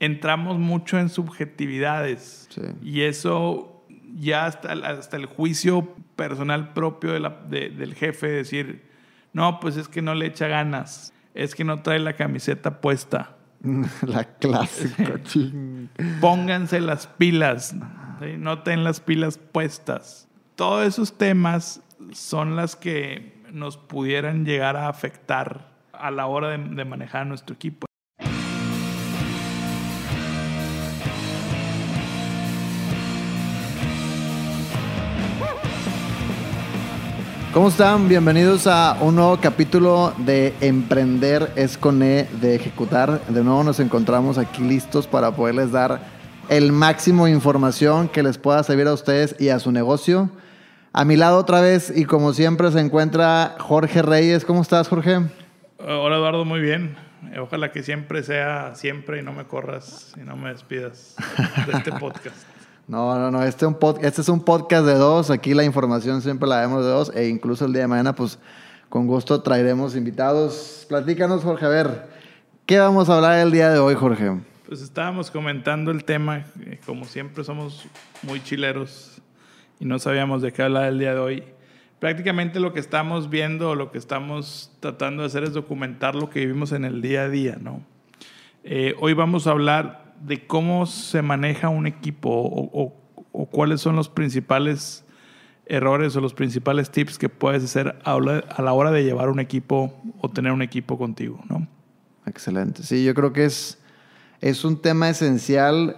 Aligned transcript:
entramos 0.00 0.58
mucho 0.58 0.98
en 0.98 1.08
subjetividades. 1.08 2.48
Y 2.82 3.02
eso 3.02 3.84
ya 4.14 4.46
hasta, 4.46 4.72
hasta 4.72 5.16
el 5.16 5.26
juicio 5.26 5.94
personal 6.16 6.72
propio 6.72 7.12
de 7.12 7.20
la, 7.20 7.30
del 7.48 7.94
jefe, 7.94 8.28
decir, 8.28 8.84
no, 9.32 9.60
pues 9.60 9.76
es 9.76 9.88
que 9.88 10.02
no 10.02 10.14
le 10.14 10.26
echa 10.26 10.48
ganas, 10.48 11.12
es 11.34 11.54
que 11.54 11.64
no 11.64 11.82
trae 11.82 11.98
la 11.98 12.14
camiseta 12.14 12.80
puesta. 12.80 13.36
La 14.06 14.22
clásica. 14.22 15.20
Pónganse 16.20 16.80
las 16.80 17.08
pilas, 17.08 17.74
no 18.38 18.62
ten 18.62 18.84
las 18.84 19.00
pilas 19.00 19.36
puestas. 19.36 20.28
Todos 20.54 20.86
esos 20.86 21.18
temas 21.18 21.82
son 22.12 22.54
las 22.54 22.76
que 22.76 23.42
nos 23.52 23.76
pudieran 23.76 24.44
llegar 24.44 24.76
a 24.76 24.88
afectar 24.88 25.72
a 25.92 26.12
la 26.12 26.26
hora 26.26 26.50
de, 26.50 26.58
de 26.58 26.84
manejar 26.84 27.26
nuestro 27.26 27.56
equipo. 27.56 27.87
¿Cómo 37.58 37.70
están? 37.70 38.08
Bienvenidos 38.08 38.68
a 38.68 38.96
un 39.00 39.16
nuevo 39.16 39.36
capítulo 39.40 40.14
de 40.18 40.54
Emprender 40.60 41.50
es 41.56 41.76
con 41.76 42.04
E 42.04 42.28
de 42.40 42.54
Ejecutar. 42.54 43.20
De 43.26 43.42
nuevo 43.42 43.64
nos 43.64 43.80
encontramos 43.80 44.38
aquí 44.38 44.62
listos 44.62 45.08
para 45.08 45.32
poderles 45.32 45.72
dar 45.72 46.00
el 46.48 46.70
máximo 46.70 47.24
de 47.24 47.32
información 47.32 48.08
que 48.08 48.22
les 48.22 48.38
pueda 48.38 48.62
servir 48.62 48.86
a 48.86 48.92
ustedes 48.92 49.34
y 49.40 49.48
a 49.48 49.58
su 49.58 49.72
negocio. 49.72 50.30
A 50.92 51.04
mi 51.04 51.16
lado 51.16 51.36
otra 51.36 51.60
vez 51.60 51.92
y 51.92 52.04
como 52.04 52.32
siempre 52.32 52.70
se 52.70 52.78
encuentra 52.78 53.56
Jorge 53.58 54.02
Reyes. 54.02 54.44
¿Cómo 54.44 54.62
estás, 54.62 54.86
Jorge? 54.86 55.16
Hola, 55.78 56.14
Eduardo, 56.14 56.44
muy 56.44 56.60
bien. 56.60 56.96
Ojalá 57.40 57.72
que 57.72 57.82
siempre 57.82 58.22
sea 58.22 58.76
siempre 58.76 59.18
y 59.18 59.24
no 59.24 59.32
me 59.32 59.46
corras 59.46 60.14
y 60.16 60.20
no 60.20 60.36
me 60.36 60.50
despidas 60.50 61.16
de 61.66 61.72
este 61.76 61.90
podcast. 61.98 62.57
No, 62.88 63.18
no, 63.18 63.30
no. 63.30 63.42
Este, 63.42 63.66
este 64.00 64.20
es 64.22 64.28
un 64.30 64.42
podcast 64.42 64.86
de 64.86 64.94
dos. 64.94 65.30
Aquí 65.30 65.52
la 65.52 65.62
información 65.62 66.22
siempre 66.22 66.48
la 66.48 66.60
vemos 66.60 66.82
de 66.82 66.90
dos. 66.90 67.12
E 67.14 67.28
incluso 67.28 67.66
el 67.66 67.74
día 67.74 67.82
de 67.82 67.88
mañana, 67.88 68.14
pues 68.14 68.38
con 68.88 69.06
gusto 69.06 69.42
traeremos 69.42 69.94
invitados. 69.94 70.86
Platícanos, 70.88 71.44
Jorge. 71.44 71.66
A 71.66 71.68
ver, 71.68 72.08
¿qué 72.64 72.78
vamos 72.78 73.10
a 73.10 73.16
hablar 73.16 73.38
el 73.40 73.52
día 73.52 73.68
de 73.70 73.78
hoy, 73.78 73.94
Jorge? 73.94 74.40
Pues 74.66 74.80
estábamos 74.80 75.30
comentando 75.30 75.90
el 75.90 76.04
tema. 76.04 76.46
Como 76.86 77.04
siempre, 77.04 77.44
somos 77.44 77.84
muy 78.22 78.42
chileros 78.42 79.20
y 79.78 79.84
no 79.84 79.98
sabíamos 79.98 80.40
de 80.40 80.54
qué 80.54 80.62
hablar 80.62 80.86
el 80.86 80.98
día 80.98 81.12
de 81.12 81.20
hoy. 81.20 81.44
Prácticamente 81.98 82.58
lo 82.58 82.72
que 82.72 82.80
estamos 82.80 83.28
viendo, 83.28 83.74
lo 83.74 83.90
que 83.90 83.98
estamos 83.98 84.72
tratando 84.80 85.24
de 85.24 85.26
hacer 85.26 85.44
es 85.44 85.52
documentar 85.52 86.14
lo 86.14 86.30
que 86.30 86.40
vivimos 86.40 86.72
en 86.72 86.86
el 86.86 87.02
día 87.02 87.24
a 87.24 87.28
día, 87.28 87.58
¿no? 87.60 87.82
Eh, 88.64 88.94
hoy 88.98 89.12
vamos 89.12 89.46
a 89.46 89.50
hablar 89.50 90.07
de 90.20 90.46
cómo 90.46 90.86
se 90.86 91.22
maneja 91.22 91.68
un 91.68 91.86
equipo 91.86 92.30
o, 92.30 92.94
cuáles 93.50 93.80
son 93.80 93.96
los 93.96 94.08
principales 94.08 95.04
errores 95.66 96.16
o 96.16 96.20
los 96.20 96.34
principales 96.34 96.90
tips 96.90 97.18
que 97.18 97.28
puedes 97.28 97.62
hacer 97.62 97.98
a 98.04 98.18
la 98.18 98.72
hora 98.72 98.90
de 98.90 99.04
llevar 99.04 99.28
un 99.28 99.38
equipo 99.38 99.92
o 100.20 100.28
tener 100.28 100.52
un 100.52 100.62
equipo 100.62 100.98
contigo, 100.98 101.40
¿no? 101.48 101.68
Excelente. 102.26 102.82
Sí, 102.82 103.04
yo 103.04 103.14
creo 103.14 103.32
que 103.32 103.44
es, 103.44 103.78
es 104.40 104.64
un 104.64 104.80
tema 104.80 105.08
esencial 105.08 105.96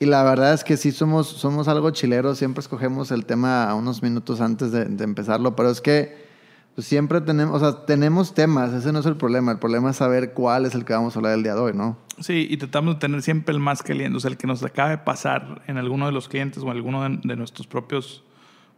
y 0.00 0.06
la 0.06 0.22
verdad 0.24 0.54
es 0.54 0.64
que 0.64 0.76
sí 0.76 0.90
somos, 0.90 1.28
somos 1.28 1.68
algo 1.68 1.90
chileros, 1.90 2.38
siempre 2.38 2.60
escogemos 2.60 3.10
el 3.10 3.24
tema 3.24 3.72
unos 3.74 4.02
minutos 4.02 4.40
antes 4.40 4.72
de, 4.72 4.86
de 4.86 5.04
empezarlo, 5.04 5.54
pero 5.54 5.70
es 5.70 5.80
que 5.80 6.31
pues 6.74 6.86
siempre 6.86 7.20
tenemos, 7.20 7.60
o 7.60 7.72
sea, 7.72 7.84
tenemos 7.84 8.34
temas, 8.34 8.72
ese 8.72 8.92
no 8.92 9.00
es 9.00 9.06
el 9.06 9.16
problema, 9.16 9.52
el 9.52 9.58
problema 9.58 9.90
es 9.90 9.96
saber 9.96 10.32
cuál 10.32 10.64
es 10.64 10.74
el 10.74 10.84
que 10.84 10.94
vamos 10.94 11.14
a 11.14 11.18
hablar 11.18 11.34
el 11.34 11.42
día 11.42 11.54
de 11.54 11.60
hoy, 11.60 11.72
¿no? 11.74 11.98
Sí, 12.18 12.46
y 12.48 12.56
tratamos 12.56 12.94
de 12.94 13.00
tener 13.00 13.20
siempre 13.22 13.52
el 13.54 13.60
más 13.60 13.82
caliente, 13.82 14.16
o 14.16 14.20
sea, 14.20 14.30
el 14.30 14.38
que 14.38 14.46
nos 14.46 14.62
acabe 14.62 14.92
de 14.92 14.98
pasar 14.98 15.62
en 15.66 15.76
alguno 15.76 16.06
de 16.06 16.12
los 16.12 16.28
clientes 16.28 16.62
o 16.62 16.66
en 16.66 16.70
alguno 16.70 17.02
de, 17.02 17.36
nuestros 17.36 17.66
propios 17.66 18.24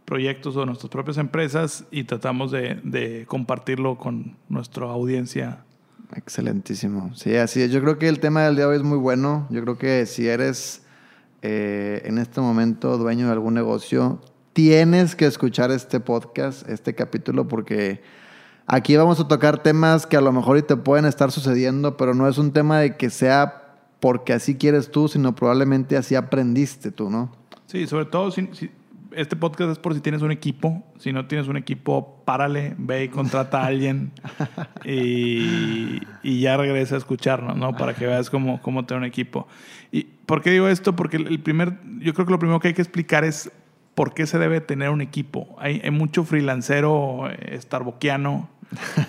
proyectos 0.05 0.56
o 0.56 0.67
nuestras 0.67 0.91
propias 0.91 1.19
empresas 1.19 1.84
y 1.92 2.05
tratamos 2.05 2.50
de, 2.50 3.25
compartirlo 3.28 3.97
con 3.97 4.37
nuestra 4.49 4.87
audiencia. 4.87 5.65
Excelentísimo. 6.16 7.15
Sí, 7.15 7.37
así 7.37 7.62
es. 7.62 7.71
Yo 7.71 7.81
creo 7.81 7.99
que 7.99 8.09
el 8.09 8.19
tema 8.19 8.43
del 8.43 8.56
día 8.56 8.65
de 8.65 8.72
hoy 8.72 8.77
es 8.77 8.83
muy 8.83 8.99
bueno. 8.99 9.47
Yo 9.50 9.62
creo 9.62 9.78
que 9.78 10.06
si 10.06 10.28
eres 10.28 10.84
eh, 11.43 12.03
en 12.04 12.19
este 12.19 12.41
momento 12.41 12.99
dueño 12.99 13.27
de 13.27 13.33
algún 13.33 13.54
negocio, 13.54 14.21
tienes 14.54 15.16
que 15.16 15.26
escuchar 15.26 15.70
este 15.70 16.00
podcast, 16.00 16.66
este 16.69 16.94
capítulo, 16.94 17.47
porque 17.47 18.00
aquí 18.66 18.97
vamos 18.97 19.20
a 19.20 19.28
tocar 19.28 19.62
temas 19.62 20.06
que 20.06 20.16
a 20.16 20.20
lo 20.20 20.32
mejor 20.32 20.62
te 20.62 20.76
pueden 20.76 21.04
estar 21.04 21.31
sucediendo, 21.31 21.97
pero 21.97 22.15
no 22.15 22.28
es 22.28 22.38
un 22.38 22.53
tema 22.53 22.78
de 22.78 22.97
que 22.97 23.10
sea 23.10 23.60
porque 24.00 24.32
así 24.32 24.54
quieres 24.56 24.91
tú, 24.91 25.09
sino 25.09 25.34
probablemente 25.34 25.97
así 25.97 26.15
aprendiste 26.15 26.92
tú, 26.92 27.10
¿no? 27.10 27.32
Sí, 27.66 27.87
sobre 27.87 28.04
todo 28.04 28.31
si, 28.31 28.48
este 29.16 29.34
podcast 29.34 29.72
es 29.72 29.78
por 29.78 29.94
si 29.94 30.00
tienes 30.00 30.22
un 30.22 30.31
equipo. 30.31 30.84
Si 30.98 31.12
no 31.12 31.26
tienes 31.26 31.48
un 31.48 31.56
equipo, 31.56 32.22
párale, 32.25 32.75
ve 32.78 33.04
y 33.04 33.09
contrata 33.09 33.62
a 33.62 33.66
alguien 33.66 34.12
y, 34.84 36.00
ya 36.22 36.56
regresa 36.56 36.94
a 36.94 36.98
escucharnos, 36.98 37.56
¿no? 37.56 37.76
Para 37.76 37.94
que 37.94 38.06
veas 38.06 38.31
cómo, 38.31 38.62
cómo 38.62 38.84
tener 38.84 39.00
un 39.00 39.06
equipo. 39.06 39.48
¿Y 39.91 40.04
por 40.04 40.42
qué 40.42 40.50
digo 40.50 40.69
esto? 40.69 40.94
Porque 40.94 41.16
el 41.16 41.41
primer, 41.41 41.81
yo 41.98 42.15
creo 42.15 42.26
que 42.26 42.32
lo 42.32 42.38
primero 42.38 42.60
que 42.60 42.69
hay 42.69 42.75
que 42.75 42.82
explicar 42.82 43.25
es 43.25 43.50
por 43.94 44.15
qué 44.15 44.27
se 44.27 44.38
debe 44.38 44.60
tener 44.60 44.91
un 44.91 45.00
equipo. 45.00 45.56
Hay, 45.59 45.81
hay 45.82 45.91
mucho 45.91 46.25
freelancero 46.25 47.28
eh, 47.31 47.59
starbuckiano, 47.60 48.49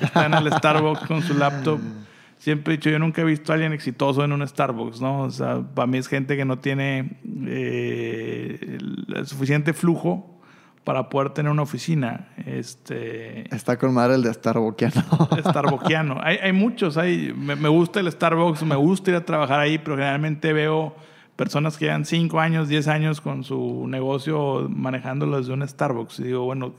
está 0.01 0.25
en 0.25 0.33
el 0.33 0.51
Starbucks 0.51 1.07
con 1.07 1.21
su 1.21 1.33
laptop. 1.33 1.79
Siempre 2.37 2.73
he 2.73 2.77
dicho, 2.77 2.89
yo 2.89 2.99
nunca 2.99 3.21
he 3.21 3.25
visto 3.25 3.51
a 3.51 3.55
alguien 3.55 3.73
exitoso 3.73 4.23
en 4.23 4.31
un 4.31 4.47
Starbucks, 4.47 5.01
¿no? 5.01 5.21
O 5.21 5.31
sea, 5.31 5.61
para 5.73 5.87
mí 5.87 5.97
es 5.97 6.07
gente 6.07 6.37
que 6.37 6.45
no 6.45 6.59
tiene 6.59 7.17
eh, 7.47 8.77
el 9.15 9.25
suficiente 9.25 9.73
flujo 9.73 10.35
para 10.83 11.09
poder 11.09 11.31
tener 11.31 11.51
una 11.51 11.63
oficina. 11.63 12.27
Este, 12.45 13.53
Está 13.53 13.77
con 13.77 13.93
madre 13.93 14.15
el 14.15 14.21
de 14.21 14.31
Starbuckiano. 14.31 15.03
Starbuckiano. 15.49 16.19
Hay, 16.21 16.37
hay 16.37 16.51
muchos. 16.51 16.97
Hay, 16.97 17.33
me, 17.35 17.55
me, 17.55 17.69
gusta 17.69 17.99
el 17.99 18.11
Starbucks, 18.11 18.61
me 18.63 18.75
gusta 18.75 19.09
ir 19.09 19.17
a 19.17 19.25
trabajar 19.25 19.59
ahí, 19.59 19.79
pero 19.79 19.95
generalmente 19.95 20.53
veo 20.53 20.95
personas 21.35 21.77
que 21.77 21.85
llevan 21.85 22.05
5 22.05 22.39
años, 22.39 22.69
10 22.69 22.87
años 22.87 23.21
con 23.21 23.43
su 23.43 23.85
negocio 23.87 24.67
manejándolo 24.69 25.37
desde 25.37 25.53
un 25.53 25.67
Starbucks. 25.67 26.19
Y 26.19 26.23
digo, 26.23 26.45
bueno, 26.45 26.73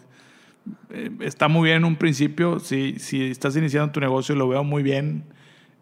eh, 0.91 1.11
está 1.21 1.49
muy 1.49 1.67
bien 1.67 1.79
en 1.79 1.85
un 1.85 1.97
principio. 1.97 2.59
Si, 2.59 2.99
si 2.99 3.31
estás 3.31 3.57
iniciando 3.57 3.93
tu 3.93 4.01
negocio, 4.01 4.35
lo 4.35 4.49
veo 4.49 4.65
muy 4.65 4.83
bien. 4.83 5.25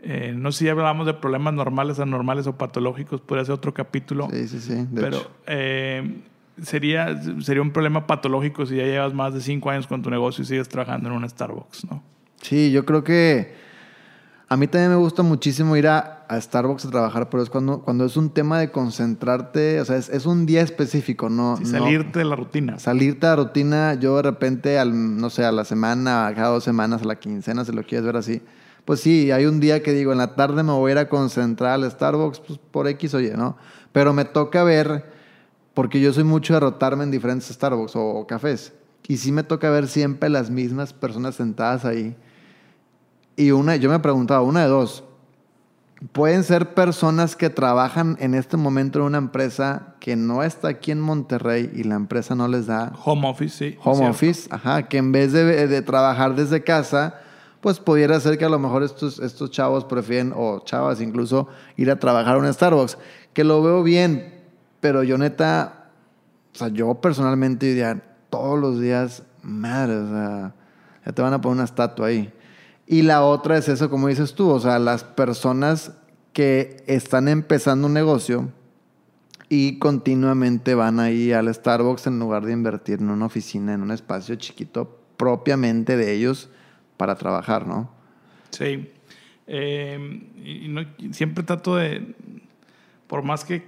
Eh, 0.02 0.34
no 0.36 0.52
sé 0.52 0.64
si 0.64 0.68
hablamos 0.68 1.06
de 1.06 1.14
problemas 1.14 1.54
normales, 1.54 1.98
anormales 1.98 2.46
o 2.46 2.58
patológicos, 2.58 3.20
podría 3.22 3.44
ser 3.44 3.54
otro 3.54 3.72
capítulo. 3.72 4.28
Sí, 4.30 4.48
sí, 4.48 4.60
sí. 4.60 4.86
pero 4.94 5.18
eh, 5.46 6.20
sería, 6.60 7.18
sería 7.40 7.62
un 7.62 7.70
problema 7.70 8.06
patológico 8.06 8.66
si 8.66 8.76
ya 8.76 8.84
llevas 8.84 9.14
más 9.14 9.32
de 9.32 9.40
5 9.40 9.70
años 9.70 9.86
con 9.86 10.02
tu 10.02 10.10
negocio 10.10 10.42
y 10.42 10.46
sigues 10.46 10.68
trabajando 10.68 11.08
en 11.08 11.16
un 11.16 11.28
Starbucks, 11.28 11.86
¿no? 11.90 12.02
Sí, 12.42 12.70
yo 12.70 12.84
creo 12.84 13.02
que 13.02 13.54
a 14.48 14.56
mí 14.56 14.66
también 14.66 14.90
me 14.90 14.96
gusta 14.96 15.22
muchísimo 15.22 15.76
ir 15.76 15.88
a, 15.88 16.26
Starbucks 16.30 16.86
a 16.86 16.90
trabajar, 16.90 17.30
pero 17.30 17.42
es 17.42 17.50
cuando, 17.50 17.80
cuando 17.80 18.04
es 18.04 18.16
un 18.16 18.30
tema 18.30 18.58
de 18.58 18.70
concentrarte, 18.70 19.80
o 19.80 19.84
sea, 19.84 19.96
es, 19.96 20.26
un 20.26 20.46
día 20.46 20.62
específico, 20.62 21.28
¿no? 21.28 21.56
salirte 21.64 22.18
de 22.18 22.24
la 22.24 22.36
rutina. 22.36 22.78
Salirte 22.78 23.26
de 23.26 23.32
la 23.32 23.36
rutina, 23.36 23.94
yo 23.94 24.16
de 24.16 24.22
repente, 24.22 24.78
al, 24.78 25.16
no 25.16 25.30
sé, 25.30 25.44
a 25.44 25.52
la 25.52 25.64
semana, 25.64 26.26
a 26.26 26.34
cada 26.34 26.48
dos 26.48 26.64
semanas, 26.64 27.02
a 27.02 27.04
la 27.04 27.16
quincena, 27.16 27.64
si 27.64 27.72
lo 27.72 27.84
quieres 27.84 28.04
ver 28.04 28.16
así, 28.16 28.42
pues 28.84 29.00
sí, 29.00 29.30
hay 29.30 29.46
un 29.46 29.60
día 29.60 29.82
que 29.82 29.92
digo, 29.92 30.12
en 30.12 30.18
la 30.18 30.34
tarde 30.34 30.62
me 30.62 30.72
voy 30.72 30.90
a 30.90 30.92
ir 30.92 30.98
a 30.98 31.08
concentrar 31.08 31.72
al 31.72 31.90
Starbucks, 31.90 32.40
pues 32.40 32.58
por 32.58 32.86
X 32.88 33.14
oye, 33.14 33.34
¿no? 33.36 33.56
Pero 33.92 34.12
me 34.12 34.24
toca 34.24 34.62
ver, 34.64 35.10
porque 35.72 36.00
yo 36.00 36.12
soy 36.12 36.24
mucho 36.24 36.54
de 36.54 36.60
rotarme 36.60 37.04
en 37.04 37.10
diferentes 37.10 37.48
Starbucks 37.48 37.96
o, 37.96 38.04
o 38.04 38.26
cafés, 38.26 38.74
y 39.06 39.16
sí 39.16 39.32
me 39.32 39.42
toca 39.42 39.70
ver 39.70 39.88
siempre 39.88 40.28
las 40.28 40.50
mismas 40.50 40.92
personas 40.92 41.36
sentadas 41.36 41.84
ahí 41.84 42.16
y 43.36 43.50
una, 43.50 43.76
yo 43.76 43.90
me 43.90 43.98
preguntaba, 43.98 44.42
una 44.42 44.62
de 44.62 44.68
dos. 44.68 45.04
Pueden 46.12 46.44
ser 46.44 46.74
personas 46.74 47.34
que 47.34 47.48
trabajan 47.48 48.16
en 48.20 48.34
este 48.34 48.56
momento 48.56 48.98
en 48.98 49.06
una 49.06 49.18
empresa 49.18 49.94
que 50.00 50.16
no 50.16 50.42
está 50.42 50.68
aquí 50.68 50.90
en 50.90 51.00
Monterrey 51.00 51.70
y 51.74 51.84
la 51.84 51.94
empresa 51.94 52.34
no 52.34 52.46
les 52.46 52.66
da... 52.66 52.92
Home 53.04 53.26
office, 53.26 53.56
sí. 53.56 53.78
Home 53.82 54.08
office, 54.08 54.48
ajá, 54.50 54.82
que 54.88 54.98
en 54.98 55.12
vez 55.12 55.32
de, 55.32 55.66
de, 55.66 55.82
trabajar 55.82 56.34
desde 56.34 56.62
casa, 56.62 57.20
pues 57.60 57.80
pudiera 57.80 58.20
ser 58.20 58.36
que 58.36 58.44
a 58.44 58.50
lo 58.50 58.58
mejor 58.58 58.82
estos, 58.82 59.18
estos 59.18 59.50
chavos 59.50 59.86
prefieren, 59.86 60.34
o 60.36 60.60
chavas 60.64 61.00
incluso, 61.00 61.48
ir 61.76 61.90
a 61.90 61.98
trabajar 61.98 62.36
a 62.36 62.38
un 62.38 62.52
Starbucks. 62.52 62.98
Que 63.32 63.44
lo 63.44 63.62
veo 63.62 63.82
bien, 63.82 64.42
pero 64.80 65.02
yo 65.02 65.16
neta, 65.16 65.86
o 66.54 66.58
sea, 66.58 66.68
yo 66.68 66.94
personalmente 66.96 67.66
diría, 67.66 68.02
todos 68.28 68.58
los 68.58 68.78
días, 68.78 69.22
madre, 69.42 69.96
o 69.96 70.08
sea, 70.08 70.54
ya 71.06 71.12
te 71.12 71.22
van 71.22 71.32
a 71.32 71.40
poner 71.40 71.54
una 71.54 71.64
estatua 71.64 72.08
ahí. 72.08 72.32
Y 72.86 73.02
la 73.02 73.24
otra 73.24 73.56
es 73.56 73.68
eso, 73.68 73.88
como 73.88 74.08
dices 74.08 74.34
tú, 74.34 74.50
o 74.50 74.60
sea, 74.60 74.78
las 74.78 75.04
personas 75.04 75.92
que 76.32 76.82
están 76.86 77.28
empezando 77.28 77.86
un 77.86 77.94
negocio 77.94 78.50
y 79.48 79.78
continuamente 79.78 80.74
van 80.74 81.00
ahí 81.00 81.32
al 81.32 81.52
Starbucks 81.52 82.06
en 82.06 82.18
lugar 82.18 82.44
de 82.44 82.52
invertir 82.52 83.00
en 83.00 83.10
una 83.10 83.26
oficina, 83.26 83.72
en 83.72 83.82
un 83.82 83.90
espacio 83.90 84.34
chiquito 84.34 84.98
propiamente 85.16 85.96
de 85.96 86.12
ellos 86.12 86.50
para 86.96 87.14
trabajar, 87.14 87.66
¿no? 87.66 87.90
Sí. 88.50 88.90
Eh, 89.46 90.22
y 90.42 91.12
siempre 91.12 91.44
trato 91.44 91.76
de, 91.76 92.14
por 93.06 93.22
más 93.22 93.44
que, 93.44 93.64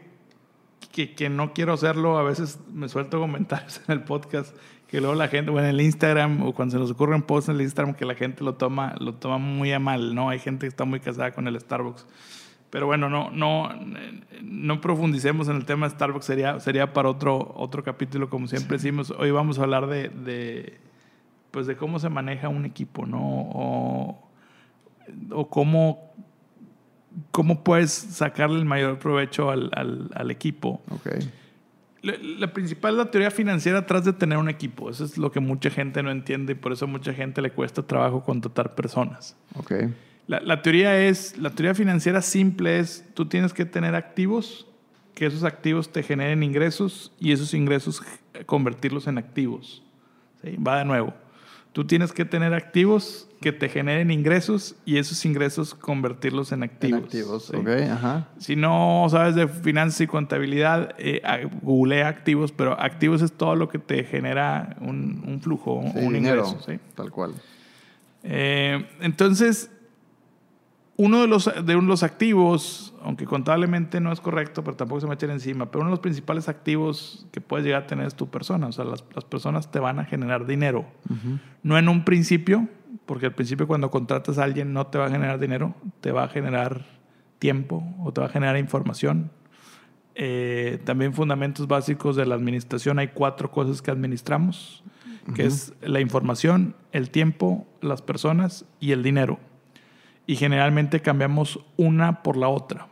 que, 0.92 1.14
que 1.14 1.28
no 1.28 1.52
quiero 1.52 1.74
hacerlo, 1.74 2.18
a 2.18 2.22
veces 2.22 2.58
me 2.72 2.88
suelto 2.88 3.20
comentarios 3.20 3.80
en 3.88 3.92
el 3.92 4.02
podcast 4.02 4.56
que 4.88 5.00
luego 5.00 5.14
la 5.16 5.28
gente, 5.28 5.50
bueno, 5.50 5.68
en 5.68 5.74
el 5.74 5.80
Instagram 5.80 6.42
o 6.42 6.52
cuando 6.52 6.72
se 6.72 6.78
nos 6.78 6.90
ocurren 6.90 7.22
posts 7.22 7.48
en 7.48 7.56
el 7.56 7.62
Instagram 7.62 7.94
que 7.94 8.04
la 8.04 8.14
gente 8.14 8.44
lo 8.44 8.54
toma, 8.54 8.94
lo 9.00 9.14
toma 9.14 9.38
muy 9.38 9.72
a 9.72 9.80
mal, 9.80 10.14
¿no? 10.14 10.30
Hay 10.30 10.38
gente 10.38 10.60
que 10.66 10.68
está 10.68 10.84
muy 10.84 11.00
casada 11.00 11.32
con 11.32 11.48
el 11.48 11.58
Starbucks. 11.58 12.06
Pero 12.70 12.86
bueno, 12.86 13.08
no, 13.08 13.30
no, 13.30 13.70
no 14.42 14.80
profundicemos 14.80 15.48
en 15.48 15.56
el 15.56 15.64
tema 15.64 15.88
de 15.88 15.94
Starbucks, 15.94 16.24
sería, 16.24 16.60
sería 16.60 16.92
para 16.92 17.08
otro, 17.08 17.54
otro 17.56 17.82
capítulo, 17.82 18.28
como 18.28 18.46
siempre 18.48 18.76
decimos. 18.76 19.12
Hoy 19.12 19.30
vamos 19.30 19.58
a 19.58 19.62
hablar 19.62 19.86
de, 19.86 20.08
de, 20.08 20.78
pues 21.50 21.66
de 21.66 21.76
cómo 21.76 21.98
se 21.98 22.08
maneja 22.08 22.48
un 22.48 22.64
equipo, 22.64 23.06
¿no? 23.06 23.20
O, 23.20 24.28
o 25.30 25.48
cómo, 25.48 26.12
cómo 27.30 27.64
puedes 27.64 27.92
sacarle 27.92 28.58
el 28.58 28.66
mayor 28.66 28.98
provecho 28.98 29.50
al, 29.50 29.70
al, 29.72 30.10
al 30.14 30.30
equipo. 30.30 30.82
Ok. 30.90 31.08
La, 32.06 32.14
la, 32.20 32.52
principal 32.52 32.92
es 32.92 32.98
la 32.98 33.10
teoría 33.10 33.30
financiera 33.30 33.80
atrás 33.80 34.04
de 34.04 34.12
tener 34.12 34.38
un 34.38 34.48
equipo. 34.48 34.90
Eso 34.90 35.04
es 35.04 35.18
lo 35.18 35.32
que 35.32 35.40
mucha 35.40 35.70
gente 35.70 36.02
no 36.02 36.10
entiende 36.10 36.52
y 36.52 36.56
por 36.56 36.72
eso 36.72 36.84
a 36.84 36.88
mucha 36.88 37.12
gente 37.12 37.42
le 37.42 37.50
cuesta 37.50 37.82
trabajo 37.82 38.22
contratar 38.22 38.74
personas. 38.74 39.36
Ok. 39.56 39.72
La, 40.26 40.40
la, 40.40 40.62
teoría 40.62 40.98
es, 40.98 41.36
la 41.38 41.50
teoría 41.50 41.74
financiera 41.74 42.22
simple 42.22 42.78
es, 42.78 43.04
tú 43.14 43.26
tienes 43.26 43.52
que 43.52 43.64
tener 43.64 43.94
activos, 43.94 44.66
que 45.14 45.26
esos 45.26 45.44
activos 45.44 45.92
te 45.92 46.02
generen 46.02 46.42
ingresos 46.42 47.12
y 47.18 47.32
esos 47.32 47.54
ingresos 47.54 48.02
convertirlos 48.44 49.06
en 49.06 49.18
activos. 49.18 49.82
¿Sí? 50.42 50.56
Va 50.56 50.78
de 50.78 50.84
nuevo. 50.84 51.14
Tú 51.76 51.84
tienes 51.86 52.12
que 52.12 52.24
tener 52.24 52.54
activos 52.54 53.28
que 53.42 53.52
te 53.52 53.68
generen 53.68 54.10
ingresos 54.10 54.76
y 54.86 54.96
esos 54.96 55.22
ingresos 55.26 55.74
convertirlos 55.74 56.50
en 56.52 56.62
activos. 56.62 56.98
En 57.00 57.04
activos, 57.04 57.44
¿sí? 57.48 57.56
ok, 57.58 57.68
ajá. 57.92 58.28
Si 58.38 58.56
no 58.56 59.06
sabes 59.10 59.34
de 59.34 59.46
finanzas 59.46 60.00
y 60.00 60.06
contabilidad, 60.06 60.94
eh, 60.96 61.20
googlea 61.60 62.08
activos, 62.08 62.50
pero 62.50 62.80
activos 62.80 63.20
es 63.20 63.30
todo 63.30 63.56
lo 63.56 63.68
que 63.68 63.78
te 63.78 64.04
genera 64.04 64.74
un, 64.80 65.22
un 65.26 65.42
flujo, 65.42 65.82
Sí, 65.92 65.98
un 65.98 66.14
dinero, 66.14 66.46
ingreso. 66.48 66.62
¿sí? 66.66 66.78
Tal 66.94 67.10
cual. 67.10 67.34
Eh, 68.22 68.86
entonces, 69.02 69.70
uno 70.98 71.20
de 71.20 71.28
los, 71.28 71.50
de 71.64 71.74
los 71.74 72.02
activos, 72.02 72.94
aunque 73.02 73.26
contablemente 73.26 74.00
no 74.00 74.12
es 74.12 74.20
correcto, 74.20 74.64
pero 74.64 74.76
tampoco 74.76 75.02
se 75.02 75.06
me 75.06 75.14
echen 75.14 75.30
encima, 75.30 75.70
pero 75.70 75.80
uno 75.80 75.90
de 75.90 75.92
los 75.92 76.00
principales 76.00 76.48
activos 76.48 77.26
que 77.32 77.40
puedes 77.40 77.66
llegar 77.66 77.82
a 77.82 77.86
tener 77.86 78.06
es 78.06 78.14
tu 78.14 78.28
persona. 78.28 78.66
O 78.66 78.72
sea, 78.72 78.84
las, 78.84 79.04
las 79.14 79.24
personas 79.24 79.70
te 79.70 79.78
van 79.78 79.98
a 79.98 80.04
generar 80.04 80.46
dinero. 80.46 80.86
No 81.62 81.76
en 81.76 81.88
un 81.88 82.04
principio, 82.04 82.68
porque 83.04 83.26
al 83.26 83.34
principio 83.34 83.66
cuando 83.66 83.90
contratas 83.90 84.38
a 84.38 84.44
alguien 84.44 84.72
no 84.72 84.86
te 84.86 84.96
va 84.96 85.06
a 85.06 85.10
generar 85.10 85.38
dinero, 85.38 85.74
te 86.00 86.12
va 86.12 86.24
a 86.24 86.28
generar 86.28 86.86
tiempo 87.38 87.84
o 88.02 88.12
te 88.12 88.22
va 88.22 88.28
a 88.28 88.30
generar 88.30 88.56
información. 88.56 89.30
Eh, 90.14 90.80
también 90.84 91.12
fundamentos 91.12 91.68
básicos 91.68 92.16
de 92.16 92.24
la 92.24 92.34
administración, 92.34 92.98
hay 92.98 93.08
cuatro 93.08 93.50
cosas 93.50 93.82
que 93.82 93.90
administramos, 93.90 94.82
que 95.34 95.44
es 95.44 95.74
la 95.82 96.00
información, 96.00 96.74
el 96.92 97.10
tiempo, 97.10 97.66
las 97.82 98.00
personas 98.00 98.64
y 98.80 98.92
el 98.92 99.02
dinero 99.02 99.38
y 100.26 100.36
generalmente 100.36 101.00
cambiamos 101.00 101.60
una 101.76 102.22
por 102.22 102.36
la 102.36 102.48
otra. 102.48 102.88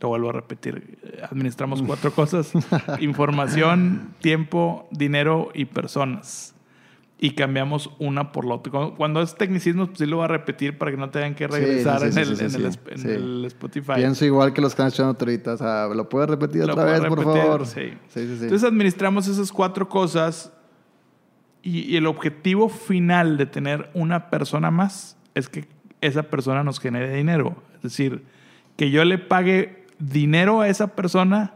Lo 0.00 0.08
vuelvo 0.08 0.30
a 0.30 0.32
repetir. 0.32 0.98
Administramos 1.30 1.80
cuatro 1.82 2.12
cosas. 2.12 2.52
Información, 3.00 4.14
tiempo, 4.20 4.88
dinero 4.90 5.50
y 5.54 5.66
personas. 5.66 6.54
Y 7.18 7.32
cambiamos 7.36 7.90
una 8.00 8.32
por 8.32 8.44
la 8.44 8.54
otra. 8.56 8.72
Cuando, 8.96 9.22
es 9.22 9.36
tecnicismo, 9.36 9.86
pues 9.86 9.98
sí 9.98 10.06
lo 10.06 10.16
voy 10.16 10.24
a 10.24 10.28
repetir 10.28 10.76
para 10.76 10.90
que 10.90 10.96
no 10.96 11.10
tengan 11.10 11.36
que 11.36 11.46
regresar 11.46 12.00
sí, 12.00 12.10
sí, 12.12 12.18
en, 12.20 12.28
el, 12.28 12.36
sí, 12.36 12.44
en, 12.44 12.50
sí, 12.50 12.56
el, 12.56 12.72
sí. 12.72 12.78
en 12.90 12.98
Sí. 12.98 13.08
el 13.08 13.44
Spotify. 13.44 13.92
Pienso 13.94 14.24
igual 14.24 14.52
que 14.52 14.60
los 14.60 14.72
que 14.74 14.82
están 14.82 14.88
echando 14.88 15.16
ahorita. 15.20 15.52
O 15.52 15.56
sea, 15.56 15.86
¿lo 15.86 16.08
puedes 16.08 16.28
repetir 16.28 16.66
Lo 16.66 16.72
otra 16.72 16.84
vez, 16.84 17.00
por 17.02 17.18
repetir, 17.20 17.42
favor? 17.42 17.66
sí, 17.66 17.90
sí. 18.08 18.26
sí. 18.26 18.42
Entonces 18.42 18.64
administramos 18.64 19.28
esas 19.28 19.52
cuatro 19.52 19.88
cosas 19.88 20.52
y, 21.62 21.82
y 21.92 21.96
el 21.96 22.06
objetivo 22.06 22.68
final 22.68 23.36
de 23.36 23.46
tener 23.46 23.88
una 23.94 24.28
persona 24.30 24.72
más 24.72 25.16
es 25.36 25.48
que 25.48 25.68
esa 26.02 26.24
persona 26.24 26.62
nos 26.62 26.78
genere 26.78 27.14
dinero. 27.14 27.56
Es 27.76 27.82
decir, 27.82 28.24
que 28.76 28.90
yo 28.90 29.04
le 29.04 29.16
pague 29.16 29.86
dinero 29.98 30.60
a 30.60 30.68
esa 30.68 30.88
persona 30.88 31.54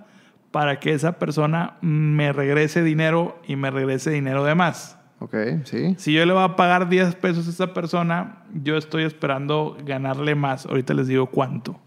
para 0.51 0.81
que 0.81 0.95
esa 0.95 1.19
persona 1.19 1.77
me 1.83 2.33
regrese 2.33 2.83
dinero 2.83 3.39
y 3.47 3.57
me 3.57 3.71
regrese 3.71 4.11
dinero 4.11 4.45
de 4.45 4.55
más. 4.55 4.99
ok, 5.19 5.35
sí. 5.65 5.95
Si 5.99 6.15
yo 6.15 6.25
le 6.25 6.33
voy 6.33 6.45
a 6.45 6.57
pagar 6.57 6.89
10 6.89 7.15
pesos 7.17 7.47
a 7.47 7.51
esa 7.51 7.75
persona, 7.75 8.45
yo 8.55 8.77
estoy 8.77 9.05
esperando 9.05 9.77
ganarle 9.85 10.35
más. 10.35 10.65
Ahorita 10.65 10.95
les 10.95 11.09
digo 11.09 11.27
cuánto. 11.27 11.79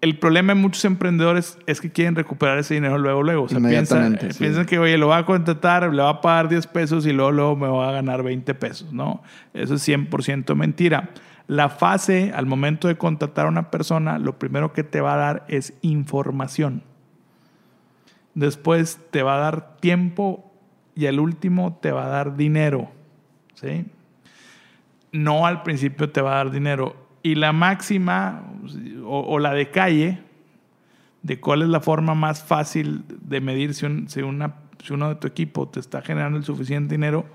El 0.00 0.18
problema 0.18 0.54
de 0.54 0.60
muchos 0.60 0.84
emprendedores 0.86 1.58
es 1.66 1.80
que 1.80 1.90
quieren 1.90 2.14
recuperar 2.14 2.56
ese 2.58 2.74
dinero 2.74 2.96
luego, 2.96 3.22
luego. 3.22 3.42
O 3.44 3.48
sea, 3.48 3.60
piensan, 3.60 4.18
sí. 4.18 4.38
piensan 4.38 4.64
que, 4.64 4.78
oye, 4.78 4.96
lo 4.96 5.08
va 5.08 5.18
a 5.18 5.26
contratar, 5.26 5.92
le 5.92 6.02
va 6.02 6.08
a 6.08 6.20
pagar 6.22 6.48
10 6.48 6.66
pesos 6.68 7.06
y 7.06 7.12
luego, 7.12 7.32
luego 7.32 7.56
me 7.56 7.68
va 7.68 7.90
a 7.90 7.92
ganar 7.92 8.22
20 8.22 8.54
pesos. 8.54 8.92
No, 8.92 9.22
eso 9.52 9.74
es 9.74 9.86
100% 9.86 10.54
mentira. 10.54 11.10
La 11.46 11.68
fase, 11.68 12.32
al 12.34 12.46
momento 12.46 12.88
de 12.88 12.96
contratar 12.96 13.46
a 13.46 13.48
una 13.48 13.70
persona, 13.70 14.18
lo 14.18 14.38
primero 14.38 14.72
que 14.72 14.84
te 14.84 15.00
va 15.00 15.14
a 15.14 15.16
dar 15.16 15.44
es 15.48 15.74
información. 15.82 16.82
Después 18.34 19.00
te 19.10 19.22
va 19.22 19.36
a 19.36 19.40
dar 19.40 19.76
tiempo 19.78 20.50
y 20.94 21.06
al 21.06 21.18
último 21.18 21.78
te 21.82 21.90
va 21.90 22.06
a 22.06 22.08
dar 22.08 22.36
dinero. 22.36 22.90
¿sí? 23.54 23.84
No 25.12 25.46
al 25.46 25.62
principio 25.62 26.10
te 26.10 26.20
va 26.20 26.34
a 26.34 26.36
dar 26.36 26.50
dinero. 26.50 26.94
Y 27.22 27.34
la 27.34 27.52
máxima 27.52 28.42
o, 29.04 29.20
o 29.20 29.38
la 29.38 29.52
de 29.52 29.70
calle, 29.70 30.20
de 31.22 31.38
cuál 31.38 31.62
es 31.62 31.68
la 31.68 31.80
forma 31.80 32.14
más 32.14 32.42
fácil 32.42 33.04
de 33.08 33.40
medir 33.40 33.74
si, 33.74 33.84
un- 33.86 34.08
si 34.08 34.22
una, 34.22 34.54
si 34.82 34.92
uno 34.94 35.10
de 35.10 35.14
tu 35.16 35.26
equipo 35.26 35.68
te 35.68 35.80
está 35.80 36.00
generando 36.00 36.38
el 36.38 36.44
suficiente 36.44 36.94
dinero, 36.94 37.26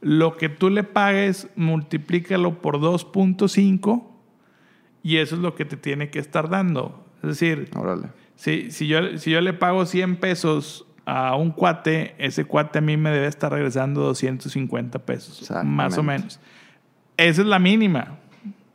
lo 0.00 0.36
que 0.36 0.48
tú 0.48 0.70
le 0.70 0.82
pagues, 0.82 1.48
multiplícalo 1.56 2.60
por 2.62 2.78
2.5 2.80 4.02
y 5.02 5.16
eso 5.18 5.34
es 5.36 5.40
lo 5.42 5.54
que 5.54 5.64
te 5.66 5.76
tiene 5.76 6.10
que 6.10 6.18
estar 6.18 6.48
dando. 6.48 7.04
Es 7.22 7.28
decir, 7.28 7.70
Órale. 7.76 8.08
si, 8.36 8.70
si, 8.70 8.86
yo, 8.86 9.18
si 9.18 9.30
yo 9.30 9.40
le 9.42 9.52
pago 9.52 9.84
100 9.86 10.16
pesos 10.16 10.86
a 11.06 11.36
un 11.36 11.50
cuate, 11.50 12.14
ese 12.18 12.46
cuate 12.46 12.78
a 12.78 12.82
mí 12.82 12.96
me 12.96 13.10
debe 13.10 13.26
estar 13.26 13.52
regresando 13.52 14.00
250 14.02 14.98
pesos, 15.00 15.50
más 15.64 15.98
o 15.98 16.02
menos. 16.02 16.40
Esa 17.18 17.42
es 17.42 17.46
la 17.46 17.58
mínima. 17.58 18.18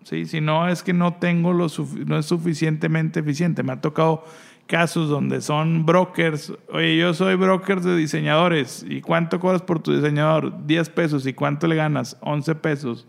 ¿Sí? 0.04 0.26
Si 0.26 0.42
no 0.42 0.68
es 0.68 0.84
que 0.84 0.94
no 0.94 1.16
tengo 1.16 1.54
lo 1.54 1.68
no 2.06 2.18
es 2.18 2.26
suficientemente 2.26 3.20
eficiente. 3.20 3.64
Me 3.64 3.74
ha 3.74 3.82
tocado 3.82 4.24
casos 4.68 5.10
donde 5.10 5.42
son 5.42 5.86
brokers. 5.86 6.54
Oye, 6.72 6.98
yo 6.98 7.14
soy 7.14 7.36
broker 7.36 7.82
de 7.82 7.98
diseñadores. 7.98 8.86
¿Y 8.88 9.02
cuánto 9.02 9.40
cobras 9.40 9.62
por 9.62 9.80
tu 9.80 9.94
diseñador? 9.94 10.66
10 10.66 10.90
pesos. 10.90 11.26
¿Y 11.26 11.34
cuánto 11.34 11.68
le 11.68 11.76
ganas? 11.76 12.18
11 12.22 12.56
pesos. 12.56 13.08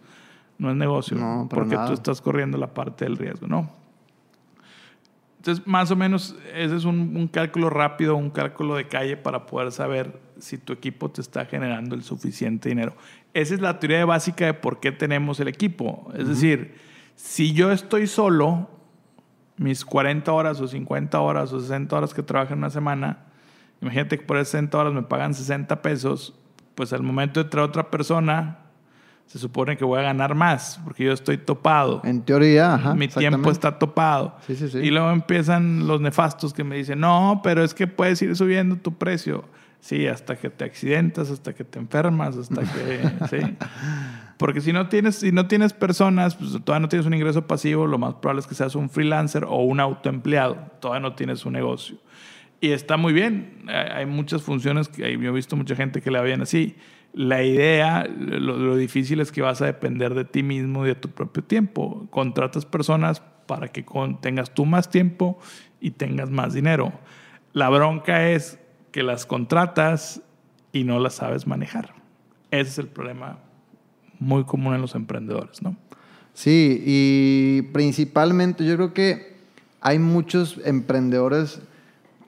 No 0.58 0.70
es 0.70 0.76
negocio. 0.76 1.16
No, 1.16 1.48
porque 1.50 1.74
nada. 1.74 1.86
tú 1.86 1.92
estás 1.94 2.20
corriendo 2.20 2.58
la 2.58 2.72
parte 2.74 3.04
del 3.04 3.16
riesgo, 3.16 3.46
¿no? 3.46 3.79
Entonces, 5.40 5.66
más 5.66 5.90
o 5.90 5.96
menos, 5.96 6.36
ese 6.54 6.76
es 6.76 6.84
un, 6.84 7.16
un 7.16 7.26
cálculo 7.26 7.70
rápido, 7.70 8.14
un 8.14 8.28
cálculo 8.28 8.76
de 8.76 8.88
calle 8.88 9.16
para 9.16 9.46
poder 9.46 9.72
saber 9.72 10.20
si 10.38 10.58
tu 10.58 10.74
equipo 10.74 11.10
te 11.10 11.22
está 11.22 11.46
generando 11.46 11.94
el 11.94 12.02
suficiente 12.02 12.68
dinero. 12.68 12.94
Esa 13.32 13.54
es 13.54 13.62
la 13.62 13.78
teoría 13.78 14.04
básica 14.04 14.44
de 14.44 14.52
por 14.52 14.80
qué 14.80 14.92
tenemos 14.92 15.40
el 15.40 15.48
equipo. 15.48 16.12
Es 16.14 16.28
decir, 16.28 16.74
si 17.16 17.54
yo 17.54 17.72
estoy 17.72 18.06
solo, 18.06 18.68
mis 19.56 19.82
40 19.82 20.30
horas 20.30 20.60
o 20.60 20.68
50 20.68 21.18
horas 21.18 21.54
o 21.54 21.60
60 21.60 21.96
horas 21.96 22.12
que 22.12 22.22
trabajo 22.22 22.52
en 22.52 22.58
una 22.58 22.68
semana, 22.68 23.20
imagínate 23.80 24.18
que 24.18 24.26
por 24.26 24.36
esas 24.36 24.48
60 24.48 24.76
horas 24.76 24.92
me 24.92 25.04
pagan 25.04 25.32
60 25.32 25.80
pesos, 25.80 26.38
pues 26.74 26.92
al 26.92 27.02
momento 27.02 27.42
de 27.42 27.48
traer 27.48 27.66
otra 27.66 27.90
persona, 27.90 28.58
se 29.30 29.38
supone 29.38 29.76
que 29.76 29.84
voy 29.84 30.00
a 30.00 30.02
ganar 30.02 30.34
más, 30.34 30.80
porque 30.82 31.04
yo 31.04 31.12
estoy 31.12 31.38
topado. 31.38 32.00
En 32.02 32.22
teoría, 32.22 32.74
ajá. 32.74 32.94
Mi 32.96 33.06
tiempo 33.06 33.52
está 33.52 33.78
topado. 33.78 34.34
Sí, 34.44 34.56
sí, 34.56 34.68
sí. 34.68 34.78
Y 34.78 34.90
luego 34.90 35.12
empiezan 35.12 35.86
los 35.86 36.00
nefastos 36.00 36.52
que 36.52 36.64
me 36.64 36.74
dicen, 36.74 36.98
no, 36.98 37.40
pero 37.44 37.62
es 37.62 37.72
que 37.72 37.86
puedes 37.86 38.20
ir 38.22 38.34
subiendo 38.34 38.74
tu 38.74 38.98
precio. 38.98 39.44
Sí, 39.78 40.08
hasta 40.08 40.34
que 40.34 40.50
te 40.50 40.64
accidentas, 40.64 41.30
hasta 41.30 41.52
que 41.52 41.62
te 41.62 41.78
enfermas, 41.78 42.36
hasta 42.36 42.62
que... 42.62 43.28
sí. 43.30 43.56
Porque 44.36 44.60
si 44.60 44.72
no, 44.72 44.88
tienes, 44.88 45.14
si 45.14 45.30
no 45.30 45.46
tienes 45.46 45.74
personas, 45.74 46.34
pues 46.34 46.50
todavía 46.64 46.80
no 46.80 46.88
tienes 46.88 47.06
un 47.06 47.14
ingreso 47.14 47.46
pasivo, 47.46 47.86
lo 47.86 47.98
más 47.98 48.14
probable 48.14 48.40
es 48.40 48.48
que 48.48 48.56
seas 48.56 48.74
un 48.74 48.90
freelancer 48.90 49.44
o 49.44 49.58
un 49.58 49.78
autoempleado. 49.78 50.56
Todavía 50.80 51.08
no 51.08 51.14
tienes 51.14 51.46
un 51.46 51.52
negocio. 51.52 51.98
Y 52.60 52.72
está 52.72 52.96
muy 52.96 53.12
bien. 53.12 53.62
Hay 53.68 54.06
muchas 54.06 54.42
funciones 54.42 54.88
que 54.88 55.16
yo 55.16 55.30
he 55.30 55.32
visto 55.32 55.54
mucha 55.54 55.76
gente 55.76 56.00
que 56.00 56.10
la 56.10 56.20
ven 56.20 56.42
así. 56.42 56.74
La 57.12 57.42
idea, 57.42 58.06
lo, 58.08 58.76
difícil 58.76 59.20
es 59.20 59.32
que 59.32 59.42
vas 59.42 59.60
a 59.62 59.66
depender 59.66 60.14
de 60.14 60.24
ti 60.24 60.42
mismo 60.42 60.84
y 60.84 60.88
de 60.88 60.94
tu 60.94 61.10
propio 61.10 61.42
tiempo. 61.42 62.06
Contratas 62.10 62.64
personas 62.64 63.20
para 63.46 63.68
que 63.68 63.84
tengas 64.20 64.54
tú 64.54 64.64
más 64.64 64.90
tiempo 64.90 65.38
y 65.80 65.90
tengas 65.90 66.30
más 66.30 66.54
dinero. 66.54 66.92
La 67.52 67.68
bronca 67.68 68.30
es 68.30 68.58
que 68.92 69.02
las 69.02 69.26
contratas 69.26 70.22
y 70.72 70.84
no 70.84 71.00
las 71.00 71.14
sabes 71.14 71.46
manejar. 71.46 71.94
Ese 72.50 72.70
es 72.70 72.78
el 72.78 72.86
problema 72.86 73.38
muy 74.20 74.44
común 74.44 74.74
en 74.74 74.80
los 74.80 74.94
emprendedores, 74.94 75.62
¿no? 75.62 75.76
Sí, 76.32 76.82
y 76.86 77.62
principalmente 77.72 78.64
yo 78.64 78.76
creo 78.76 78.94
que 78.94 79.36
hay 79.80 79.98
muchos 79.98 80.60
emprendedores 80.64 81.60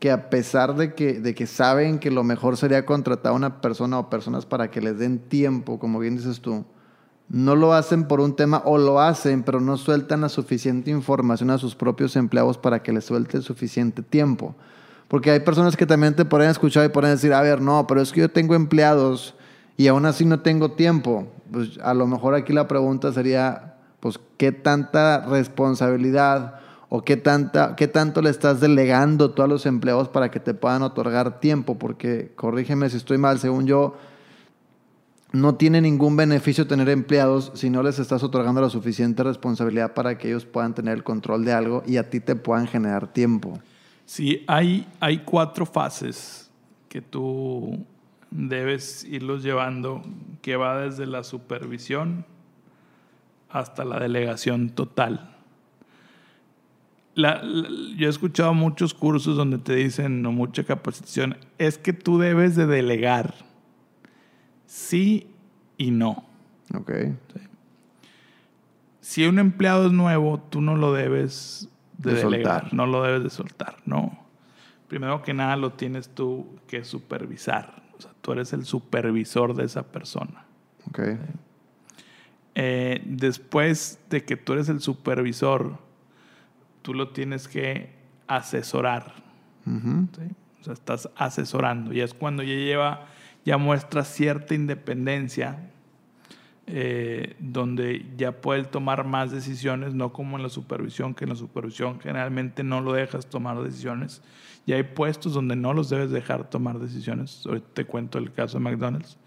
que 0.03 0.11
a 0.11 0.31
pesar 0.31 0.75
de 0.75 0.95
que, 0.95 1.21
de 1.21 1.33
que 1.33 1.47
saben 1.47 2.01
que 2.01 2.11
lo 2.11 2.25
mejor 2.25 2.57
sería 2.57 2.85
contratar 2.85 3.31
a 3.31 3.37
una 3.37 3.61
persona 3.61 4.01
o 4.01 4.11
personas 4.11 4.47
para 4.47 4.69
que 4.69 4.81
les 4.81 4.99
den 4.99 5.21
tiempo, 5.21 5.79
como 5.79 6.01
bien 6.01 6.17
dices 6.17 6.41
tú, 6.41 6.65
no 7.29 7.55
lo 7.55 7.73
hacen 7.73 8.09
por 8.09 8.21
un 8.21 8.35
tema 8.35 8.63
o 8.65 8.79
lo 8.79 9.01
hacen, 9.01 9.45
pero 9.45 9.61
no 9.61 9.77
sueltan 9.77 10.23
la 10.23 10.29
suficiente 10.29 10.91
información 10.91 11.51
a 11.51 11.59
sus 11.59 11.77
propios 11.77 12.17
empleados 12.17 12.59
para 12.59 12.83
que 12.83 12.93
les 12.93 13.05
suelte 13.05 13.41
suficiente 13.43 14.03
tiempo. 14.03 14.57
Porque 15.07 15.31
hay 15.31 15.39
personas 15.39 15.77
que 15.77 15.87
también 15.87 16.17
te 16.17 16.25
pueden 16.25 16.51
escuchar 16.51 16.85
y 16.85 16.89
pueden 16.89 17.13
decir, 17.13 17.33
a 17.33 17.41
ver, 17.41 17.61
no, 17.61 17.87
pero 17.87 18.01
es 18.01 18.11
que 18.11 18.23
yo 18.23 18.29
tengo 18.29 18.57
empleados 18.57 19.37
y 19.77 19.87
aún 19.87 20.05
así 20.05 20.25
no 20.25 20.41
tengo 20.41 20.73
tiempo. 20.73 21.29
Pues 21.53 21.79
a 21.81 21.95
lo 21.95 22.09
mejor 22.09 22.35
aquí 22.35 22.53
la 22.53 22.67
pregunta 22.67 23.13
sería, 23.13 23.77
pues, 24.01 24.19
¿qué 24.37 24.51
tanta 24.51 25.25
responsabilidad 25.27 26.57
o 26.95 27.03
qué, 27.03 27.23
qué 27.79 27.89
tanto 27.89 28.21
le 28.21 28.29
estás 28.29 28.61
delegando 28.61 29.31
tú 29.31 29.41
a 29.41 29.47
los 29.47 29.65
empleados 29.65 30.11
para 30.11 30.31
que 30.31 30.41
te 30.41 30.53
puedan 30.53 30.83
otorgar 30.83 31.41
tiempo? 31.41 31.79
Porque, 31.79 32.33
corrígeme 32.37 32.91
si 32.91 32.99
estoy 32.99 33.17
mal, 33.17 33.39
según 33.39 33.67
yo, 33.67 33.97
no 35.33 35.55
tiene 35.55 35.81
ningún 35.81 36.17
beneficio 36.17 36.67
tener 36.67 36.91
empleados 36.91 37.51
si 37.55 37.71
no 37.71 37.83
les 37.83 37.99
estás 37.99 38.23
otorgando 38.23 38.61
la 38.61 38.69
suficiente 38.69 39.23
responsabilidad 39.23 39.95
para 39.95 40.19
que 40.19 40.29
ellos 40.29 40.45
puedan 40.45 40.75
tener 40.75 40.93
el 40.93 41.03
control 41.03 41.47
de 41.47 41.55
algo 41.55 41.83
y 41.87 41.97
a 41.97 42.11
ti 42.11 42.21
te 42.21 42.37
puedan 42.37 42.67
generar 42.67 43.11
tiempo. 43.11 43.59
Sí, 44.05 44.45
hay, 44.47 44.87
hay 45.01 45.21
cuatro 45.21 45.65
fases 45.65 46.51
que 46.91 47.01
tú 47.01 47.87
debes 48.31 49.03
irlos 49.05 49.43
llevando, 49.43 50.03
que 50.43 50.57
va 50.57 50.83
desde 50.83 51.07
la 51.07 51.25
supervisión 51.25 52.27
hasta 53.49 53.83
la 53.87 53.99
delegación 53.99 54.69
total. 54.69 55.31
Yo 57.15 58.07
he 58.07 58.09
escuchado 58.09 58.55
muchos 58.55 58.95
cursos 58.95 59.37
donde 59.37 59.59
te 59.59 59.75
dicen, 59.75 60.23
no 60.23 60.33
mucha 60.33 60.65
capacitación, 60.65 61.37
es 61.59 61.79
que 61.79 61.93
tú 61.93 62.19
debes 62.19 62.57
de 62.57 62.67
delegar, 62.67 63.35
sí 64.67 65.27
y 65.77 65.91
no. 65.91 66.25
Ok. 66.75 66.93
Si 69.01 69.27
un 69.27 69.39
empleado 69.39 69.87
es 69.87 69.93
nuevo, 69.93 70.39
tú 70.39 70.61
no 70.61 70.77
lo 70.77 70.93
debes 70.93 71.69
de, 71.99 72.15
delegar, 72.15 72.73
no 72.73 72.87
lo 72.87 73.03
debes 73.03 73.25
de 73.25 73.31
soltar, 73.31 73.77
no. 73.85 74.19
Primero 74.89 75.23
que 75.23 75.35
nada 75.35 75.57
lo 75.57 75.73
tienes 75.73 76.09
tú 76.09 76.47
que 76.67 76.85
supervisar, 76.85 77.83
o 77.97 78.01
sea, 78.01 78.13
tú 78.21 78.33
eres 78.33 78.53
el 78.53 78.65
supervisor 78.65 79.55
de 79.55 79.65
esa 79.65 79.83
persona. 79.83 80.45
Ok. 80.89 81.01
Eh, 82.55 83.03
después 83.05 83.99
de 84.11 84.25
que 84.25 84.37
tú 84.37 84.53
eres 84.53 84.69
el 84.69 84.81
supervisor, 84.81 85.79
tú 86.83 86.95
lo 86.95 87.09
tienes 87.09 87.49
que 87.49 87.91
asesorar. 88.27 89.15
O 89.67 90.65
sea, 90.65 90.73
estás 90.75 91.09
asesorando. 91.17 91.93
Y 91.93 92.01
es 92.01 92.15
cuando 92.15 92.43
ya 92.43 92.55
lleva, 92.55 93.07
ya 93.45 93.57
muestra 93.57 94.05
cierta 94.05 94.55
independencia 94.55 95.71
eh, 96.69 97.35
donde 97.41 98.07
ya 98.17 98.41
puede 98.41 98.63
tomar 98.63 99.05
más 99.05 99.33
decisiones, 99.33 99.95
no 99.95 100.13
como 100.13 100.37
en 100.37 100.45
la 100.45 100.49
supervisión, 100.49 101.13
que 101.13 101.25
en 101.25 101.31
la 101.31 101.37
supervisión 101.37 101.99
generalmente 101.99 102.63
no 102.63 102.81
lo 102.81 102.93
dejas 102.93 103.27
tomar 103.27 103.61
decisiones. 103.63 104.23
Y 104.65 104.73
hay 104.73 104.85
puestos 104.85 105.35
donde 105.35 105.57
no 105.57 105.75
los 105.75 105.91
debes 105.91 106.11
dejar 106.11 106.49
tomar 106.49 106.79
decisiones. 106.79 107.43
Ahorita 107.47 107.67
te 107.75 107.85
cuento 107.85 108.19
el 108.19 108.33
caso 108.33 108.59
de 108.59 108.65
McDonald's. 108.65 109.19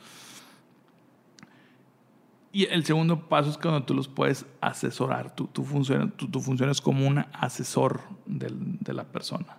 Y 2.55 2.67
el 2.71 2.85
segundo 2.85 3.27
paso 3.27 3.50
es 3.50 3.57
cuando 3.57 3.83
tú 3.83 3.93
los 3.93 4.07
puedes 4.07 4.45
asesorar. 4.62 5.35
Tú, 5.35 5.47
tú, 5.47 5.65
funcionas, 5.65 6.13
tú, 6.15 6.39
funcionas 6.39 6.79
como 6.79 7.05
un 7.05 7.25
asesor 7.33 8.00
de 8.25 8.93
la 8.93 9.03
persona. 9.03 9.57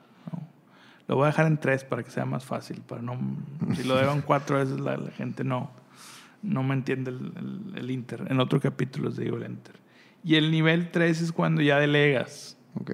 Lo 1.06 1.16
voy 1.16 1.24
a 1.24 1.26
dejar 1.26 1.46
en 1.46 1.58
tres 1.58 1.84
para 1.84 2.02
que 2.02 2.10
sea 2.10 2.24
más 2.24 2.46
fácil. 2.46 2.80
Para 2.80 3.02
no, 3.02 3.18
si 3.74 3.84
lo 3.84 3.96
dejo 3.96 4.12
en 4.12 4.22
cuatro 4.26 4.56
veces, 4.56 4.80
la 4.80 4.96
gente 5.14 5.44
no, 5.44 5.70
no 6.40 6.62
me 6.62 6.72
entiende 6.72 7.10
el, 7.10 7.90
Inter. 7.90 8.28
En 8.30 8.40
otro 8.40 8.60
capítulo 8.60 9.10
les 9.10 9.18
digo 9.18 9.36
el 9.36 9.44
Inter. 9.44 9.74
Y 10.24 10.36
el 10.36 10.50
nivel 10.50 10.90
3 10.90 11.20
es 11.20 11.32
cuando 11.32 11.60
ya 11.60 11.78
delegas. 11.78 12.56
Ok. 12.80 12.92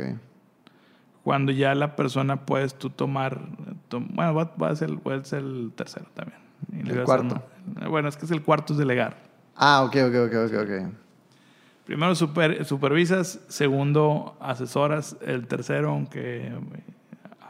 Cuando 1.22 1.52
ya 1.52 1.76
la 1.76 1.94
persona 1.94 2.44
puedes 2.44 2.76
tú 2.76 2.90
tomar. 2.90 3.40
bueno, 3.88 4.34
va, 4.34 4.68
a 4.68 4.74
ser, 4.74 4.98
puede 4.98 5.24
ser 5.24 5.44
el 5.44 5.70
tercero 5.76 6.06
también. 6.12 6.40
el 6.88 7.04
cuarto. 7.04 7.40
bueno, 7.88 8.08
es 8.08 8.16
que 8.16 8.24
es 8.24 8.32
el 8.32 8.42
cuarto 8.42 8.72
es 8.72 8.80
delegar. 8.80 9.30
Ah, 9.56 9.82
ok, 9.84 9.96
ok, 10.08 10.14
ok, 10.26 10.34
ok. 10.46 10.62
okay. 10.62 10.86
Primero 11.84 12.14
super, 12.14 12.64
supervisas, 12.64 13.40
segundo 13.48 14.36
asesoras, 14.40 15.16
el 15.20 15.46
tercero, 15.46 15.90
aunque 15.90 16.52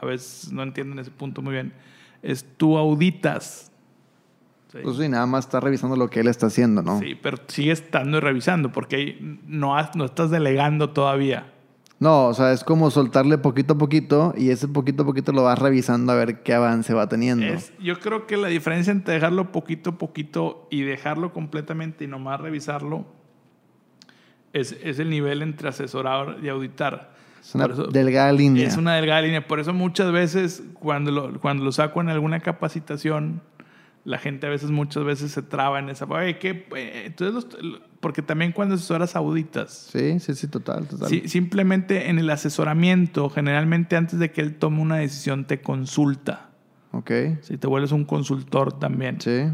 a 0.00 0.06
veces 0.06 0.52
no 0.52 0.62
entienden 0.62 0.98
ese 0.98 1.10
punto 1.10 1.42
muy 1.42 1.52
bien, 1.52 1.72
es 2.22 2.44
tú 2.56 2.78
auditas 2.78 3.72
pues 4.82 4.96
sí, 4.96 5.08
nada 5.08 5.26
más 5.26 5.44
está 5.44 5.60
revisando 5.60 5.96
lo 5.96 6.08
que 6.08 6.20
él 6.20 6.28
está 6.28 6.46
haciendo, 6.46 6.82
¿no? 6.82 6.98
Sí, 6.98 7.14
pero 7.14 7.36
sigue 7.46 7.72
estando 7.72 8.18
y 8.18 8.20
revisando 8.20 8.72
porque 8.72 9.18
no, 9.46 9.76
no 9.94 10.04
estás 10.04 10.30
delegando 10.30 10.90
todavía. 10.90 11.52
No, 12.02 12.26
o 12.26 12.34
sea, 12.34 12.50
es 12.50 12.64
como 12.64 12.90
soltarle 12.90 13.38
poquito 13.38 13.74
a 13.74 13.78
poquito 13.78 14.34
y 14.36 14.50
ese 14.50 14.66
poquito 14.66 15.04
a 15.04 15.06
poquito 15.06 15.30
lo 15.30 15.44
vas 15.44 15.56
revisando 15.56 16.10
a 16.10 16.16
ver 16.16 16.42
qué 16.42 16.52
avance 16.52 16.92
va 16.92 17.08
teniendo. 17.08 17.46
yo 17.80 18.00
creo 18.00 18.26
que 18.26 18.36
la 18.36 18.48
diferencia 18.48 18.90
entre 18.90 19.14
dejarlo 19.14 19.52
poquito 19.52 19.90
a 19.90 19.98
poquito 19.98 20.66
y 20.68 20.82
dejarlo 20.82 21.32
completamente 21.32 22.02
y 22.02 22.08
nomás 22.08 22.40
revisarlo 22.40 23.06
es, 24.52 24.76
es 24.82 24.98
el 24.98 25.10
nivel 25.10 25.42
entre 25.42 25.68
asesorar 25.68 26.38
y 26.42 26.48
auditar. 26.48 27.14
Es 27.40 27.54
una 27.54 27.68
delgada 27.68 28.32
línea. 28.32 28.66
Es 28.66 28.76
una 28.76 28.96
delgada 28.96 29.22
línea. 29.22 29.46
Por 29.46 29.60
eso 29.60 29.72
muchas 29.72 30.10
veces 30.10 30.64
cuando 30.74 31.12
lo, 31.12 31.40
cuando 31.40 31.62
lo 31.62 31.70
saco 31.70 32.00
en 32.00 32.08
alguna 32.08 32.40
capacitación 32.40 33.42
la 34.04 34.18
gente 34.18 34.48
a 34.48 34.50
veces, 34.50 34.72
muchas 34.72 35.04
veces 35.04 35.30
se 35.30 35.42
traba 35.42 35.78
en 35.78 35.88
esa. 35.88 36.06
Oye, 36.06 36.36
¿qué? 36.38 36.66
Entonces, 37.04 37.46
porque 38.02 38.20
también 38.20 38.50
cuando 38.50 38.74
asesoras 38.74 39.14
auditas. 39.14 39.88
Sí, 39.92 40.18
sí, 40.18 40.34
sí, 40.34 40.48
total, 40.48 40.88
total. 40.88 41.08
simplemente 41.28 42.10
en 42.10 42.18
el 42.18 42.28
asesoramiento, 42.30 43.30
generalmente 43.30 43.94
antes 43.94 44.18
de 44.18 44.32
que 44.32 44.40
él 44.40 44.56
tome 44.56 44.82
una 44.82 44.96
decisión, 44.96 45.44
te 45.44 45.60
consulta. 45.62 46.50
Ok. 46.90 47.12
Si 47.42 47.58
te 47.58 47.68
vuelves 47.68 47.92
un 47.92 48.04
consultor 48.04 48.76
también. 48.76 49.20
Sí. 49.20 49.44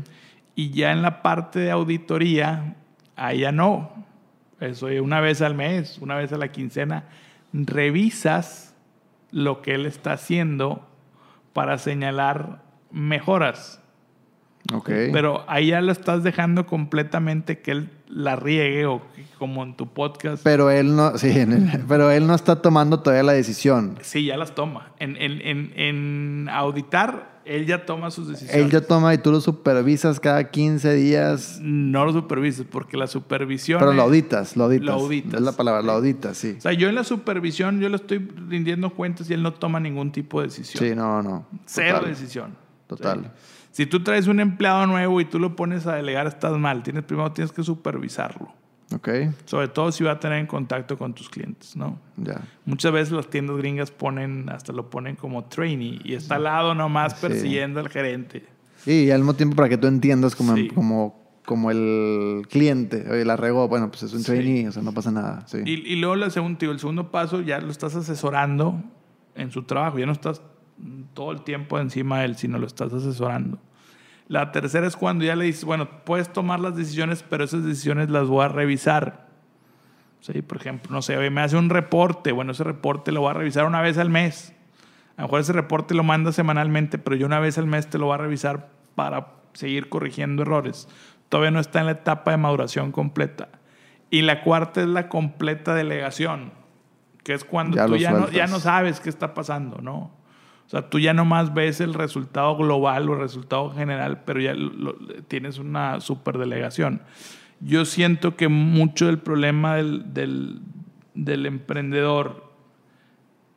Y 0.54 0.70
ya 0.70 0.92
en 0.92 1.02
la 1.02 1.20
parte 1.20 1.58
de 1.58 1.70
auditoría, 1.70 2.76
ahí 3.16 3.40
ya 3.40 3.52
no. 3.52 3.92
Eso 4.60 4.86
una 4.86 5.20
vez 5.20 5.42
al 5.42 5.54
mes, 5.54 5.98
una 5.98 6.16
vez 6.16 6.32
a 6.32 6.38
la 6.38 6.48
quincena, 6.48 7.04
revisas 7.52 8.74
lo 9.30 9.60
que 9.60 9.74
él 9.74 9.84
está 9.84 10.12
haciendo 10.12 10.88
para 11.52 11.76
señalar 11.76 12.62
mejoras. 12.90 13.82
Pero 14.84 15.44
ahí 15.48 15.68
ya 15.68 15.80
lo 15.80 15.92
estás 15.92 16.22
dejando 16.22 16.66
completamente 16.66 17.60
que 17.60 17.70
él 17.70 17.90
la 18.08 18.36
riegue 18.36 18.86
o 18.86 19.02
como 19.38 19.62
en 19.62 19.74
tu 19.74 19.86
podcast. 19.86 20.42
Pero 20.42 20.70
él 20.70 20.94
no, 20.94 21.16
sí, 21.16 21.32
pero 21.88 22.10
él 22.10 22.26
no 22.26 22.34
está 22.34 22.60
tomando 22.60 23.00
todavía 23.00 23.22
la 23.22 23.32
decisión. 23.32 23.98
Sí, 24.02 24.26
ya 24.26 24.36
las 24.36 24.54
toma. 24.54 24.92
En, 24.98 25.16
en, 25.16 25.72
en, 25.74 26.48
auditar, 26.50 27.40
él 27.44 27.66
ya 27.66 27.86
toma 27.86 28.10
sus 28.10 28.28
decisiones. 28.28 28.62
Él 28.62 28.70
ya 28.70 28.80
toma 28.80 29.14
y 29.14 29.18
tú 29.18 29.30
lo 29.30 29.40
supervisas 29.40 30.20
cada 30.20 30.50
15 30.50 30.92
días. 30.94 31.58
No 31.62 32.04
lo 32.04 32.12
supervisas 32.12 32.66
porque 32.68 32.96
la 32.96 33.06
supervisión... 33.06 33.78
Pero 33.78 33.92
lo 33.92 34.02
auditas, 34.02 34.56
lo 34.56 34.64
auditas. 34.64 34.86
Lo 34.86 34.92
auditas. 34.92 35.34
Es 35.34 35.40
la 35.40 35.52
palabra, 35.52 35.82
lo 35.82 35.92
auditas, 35.92 36.36
sí. 36.36 36.56
O 36.58 36.60
sea, 36.60 36.72
yo 36.72 36.88
en 36.88 36.94
la 36.94 37.04
supervisión, 37.04 37.80
yo 37.80 37.88
le 37.88 37.96
estoy 37.96 38.18
rindiendo 38.18 38.90
cuentas 38.90 39.30
y 39.30 39.34
él 39.34 39.42
no 39.42 39.54
toma 39.54 39.80
ningún 39.80 40.12
tipo 40.12 40.40
de 40.40 40.48
decisión. 40.48 40.84
Sí, 40.84 40.94
no, 40.94 41.22
no. 41.22 41.46
Cero 41.64 42.02
decisión. 42.04 42.54
Total. 42.86 43.32
Si 43.78 43.86
tú 43.86 44.02
traes 44.02 44.26
un 44.26 44.40
empleado 44.40 44.88
nuevo 44.88 45.20
y 45.20 45.24
tú 45.24 45.38
lo 45.38 45.54
pones 45.54 45.86
a 45.86 45.94
delegar, 45.94 46.26
estás 46.26 46.58
mal. 46.58 46.82
Tienes, 46.82 47.04
primero 47.04 47.30
tienes 47.30 47.52
que 47.52 47.62
supervisarlo. 47.62 48.52
Ok. 48.92 49.08
Sobre 49.44 49.68
todo 49.68 49.92
si 49.92 50.02
va 50.02 50.10
a 50.10 50.18
tener 50.18 50.40
en 50.40 50.48
contacto 50.48 50.98
con 50.98 51.14
tus 51.14 51.28
clientes, 51.28 51.76
¿no? 51.76 51.96
Ya. 52.16 52.40
Muchas 52.64 52.90
veces 52.90 53.12
las 53.12 53.30
tiendas 53.30 53.56
gringas 53.56 53.92
ponen, 53.92 54.48
hasta 54.50 54.72
lo 54.72 54.90
ponen 54.90 55.14
como 55.14 55.44
trainee 55.44 56.00
y 56.02 56.14
está 56.14 56.34
al 56.34 56.42
lado 56.42 56.74
nomás 56.74 57.14
persiguiendo 57.14 57.78
al 57.78 57.88
gerente. 57.88 58.44
Sí, 58.78 59.04
y 59.04 59.10
al 59.12 59.20
mismo 59.20 59.34
tiempo 59.34 59.54
para 59.54 59.68
que 59.68 59.78
tú 59.78 59.86
entiendas 59.86 60.34
como, 60.34 60.56
como, 60.74 61.38
como 61.46 61.70
el 61.70 62.48
cliente. 62.50 63.06
Oye, 63.08 63.24
la 63.24 63.36
regó, 63.36 63.68
bueno, 63.68 63.92
pues 63.92 64.02
es 64.02 64.12
un 64.12 64.24
trainee, 64.24 64.66
o 64.66 64.72
sea, 64.72 64.82
no 64.82 64.92
pasa 64.92 65.12
nada. 65.12 65.46
Sí. 65.46 65.58
Y, 65.64 65.92
y, 65.92 65.94
luego 66.00 66.14
el 66.14 66.28
segundo, 66.32 66.68
el 66.68 66.80
segundo 66.80 67.12
paso 67.12 67.42
ya 67.42 67.60
lo 67.60 67.70
estás 67.70 67.94
asesorando 67.94 68.82
en 69.36 69.52
su 69.52 69.62
trabajo, 69.62 70.00
ya 70.00 70.06
no 70.06 70.10
estás 70.10 70.42
todo 71.14 71.30
el 71.30 71.42
tiempo 71.42 71.78
encima 71.78 72.18
de 72.18 72.24
él, 72.24 72.36
sino 72.36 72.58
lo 72.58 72.66
estás 72.66 72.92
asesorando. 72.92 73.60
La 74.28 74.52
tercera 74.52 74.86
es 74.86 74.96
cuando 74.96 75.24
ya 75.24 75.34
le 75.34 75.46
dices, 75.46 75.64
bueno, 75.64 75.88
puedes 76.04 76.32
tomar 76.32 76.60
las 76.60 76.76
decisiones, 76.76 77.24
pero 77.28 77.44
esas 77.44 77.64
decisiones 77.64 78.10
las 78.10 78.28
voy 78.28 78.44
a 78.44 78.48
revisar. 78.48 79.26
¿Sí? 80.20 80.42
Por 80.42 80.58
ejemplo, 80.58 80.92
no 80.92 81.02
sé, 81.02 81.30
me 81.30 81.40
hace 81.40 81.56
un 81.56 81.70
reporte, 81.70 82.32
bueno, 82.32 82.52
ese 82.52 82.64
reporte 82.64 83.12
lo 83.12 83.22
voy 83.22 83.30
a 83.30 83.34
revisar 83.34 83.64
una 83.64 83.80
vez 83.80 83.96
al 83.98 84.10
mes. 84.10 84.54
A 85.16 85.22
lo 85.22 85.28
mejor 85.28 85.40
ese 85.40 85.52
reporte 85.52 85.94
lo 85.94 86.04
manda 86.04 86.32
semanalmente, 86.32 86.98
pero 86.98 87.16
yo 87.16 87.26
una 87.26 87.40
vez 87.40 87.56
al 87.58 87.66
mes 87.66 87.88
te 87.88 87.98
lo 87.98 88.06
voy 88.06 88.14
a 88.14 88.18
revisar 88.18 88.68
para 88.94 89.28
seguir 89.54 89.88
corrigiendo 89.88 90.42
errores. 90.42 90.88
Todavía 91.28 91.50
no 91.50 91.60
está 91.60 91.80
en 91.80 91.86
la 91.86 91.92
etapa 91.92 92.30
de 92.30 92.36
maduración 92.36 92.92
completa. 92.92 93.48
Y 94.10 94.22
la 94.22 94.42
cuarta 94.42 94.80
es 94.80 94.88
la 94.88 95.08
completa 95.08 95.74
delegación 95.74 96.52
que 97.28 97.34
es 97.34 97.44
cuando 97.44 97.76
Ya 97.76 97.84
tú 97.84 97.96
ya 97.96 98.10
no, 98.12 98.30
ya 98.30 98.46
no 98.46 98.58
sabes 98.58 99.00
qué 99.00 99.10
está 99.10 99.34
pasando, 99.34 99.82
¿no? 99.82 100.10
O 100.68 100.70
sea, 100.70 100.90
tú 100.90 100.98
ya 101.00 101.14
nomás 101.14 101.54
ves 101.54 101.80
el 101.80 101.94
resultado 101.94 102.54
global 102.56 103.08
o 103.08 103.14
el 103.14 103.20
resultado 103.20 103.70
general, 103.70 104.22
pero 104.26 104.38
ya 104.40 104.52
lo- 104.52 104.96
tienes 105.26 105.58
una 105.58 105.98
superdelegación. 106.02 107.00
Yo 107.60 107.86
siento 107.86 108.36
que 108.36 108.48
mucho 108.48 109.06
del 109.06 109.18
problema 109.18 109.76
del, 109.76 110.12
del, 110.12 110.60
del 111.14 111.46
emprendedor 111.46 112.52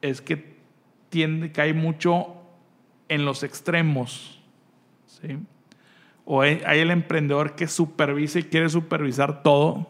es 0.01 0.21
que 0.21 0.55
tiende, 1.09 1.51
cae 1.51 1.73
mucho 1.73 2.27
en 3.09 3.25
los 3.25 3.43
extremos, 3.43 4.41
¿sí? 5.05 5.37
O 6.23 6.41
hay, 6.41 6.61
hay 6.65 6.79
el 6.79 6.91
emprendedor 6.91 7.55
que 7.55 7.67
supervisa 7.67 8.39
y 8.39 8.43
quiere 8.43 8.69
supervisar 8.69 9.43
todo. 9.43 9.89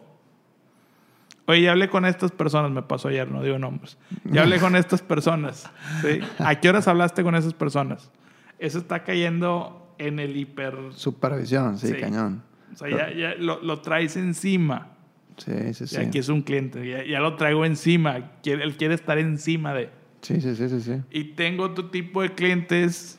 Oye, 1.46 1.62
ya 1.62 1.72
hablé 1.72 1.88
con 1.88 2.04
estas 2.04 2.30
personas, 2.30 2.70
me 2.70 2.82
pasó 2.82 3.08
ayer, 3.08 3.30
no 3.30 3.42
digo 3.42 3.58
nombres. 3.58 3.98
Ya 4.24 4.42
hablé 4.42 4.58
con 4.60 4.76
estas 4.76 5.02
personas. 5.02 5.68
¿sí? 6.00 6.20
¿A 6.38 6.54
qué 6.60 6.68
horas 6.68 6.86
hablaste 6.88 7.22
con 7.22 7.34
esas 7.34 7.52
personas? 7.54 8.10
Eso 8.58 8.78
está 8.78 9.02
cayendo 9.02 9.94
en 9.98 10.18
el 10.20 10.36
hiper... 10.36 10.74
Supervisión, 10.94 11.78
sí, 11.78 11.88
Sí. 11.88 11.94
cañón. 11.94 12.42
O 12.72 12.76
sea, 12.76 12.88
ya, 12.88 13.12
ya 13.12 13.34
lo, 13.34 13.60
lo 13.62 13.80
traes 13.80 14.16
encima. 14.16 14.88
Sí, 15.36 15.74
sí, 15.74 15.84
Y 15.84 15.86
sí. 15.88 15.96
aquí 15.96 16.18
es 16.18 16.28
un 16.28 16.42
cliente, 16.42 16.86
ya, 16.88 17.04
ya 17.04 17.18
lo 17.20 17.34
traigo 17.36 17.64
encima. 17.64 18.16
Él 18.44 18.76
quiere 18.76 18.94
estar 18.94 19.18
encima 19.18 19.74
de... 19.74 19.90
Sí, 20.20 20.40
sí, 20.40 20.54
sí, 20.54 20.68
sí, 20.68 20.80
sí. 20.80 21.00
Y 21.10 21.24
tengo 21.34 21.64
otro 21.64 21.90
tipo 21.90 22.22
de 22.22 22.32
clientes 22.34 23.18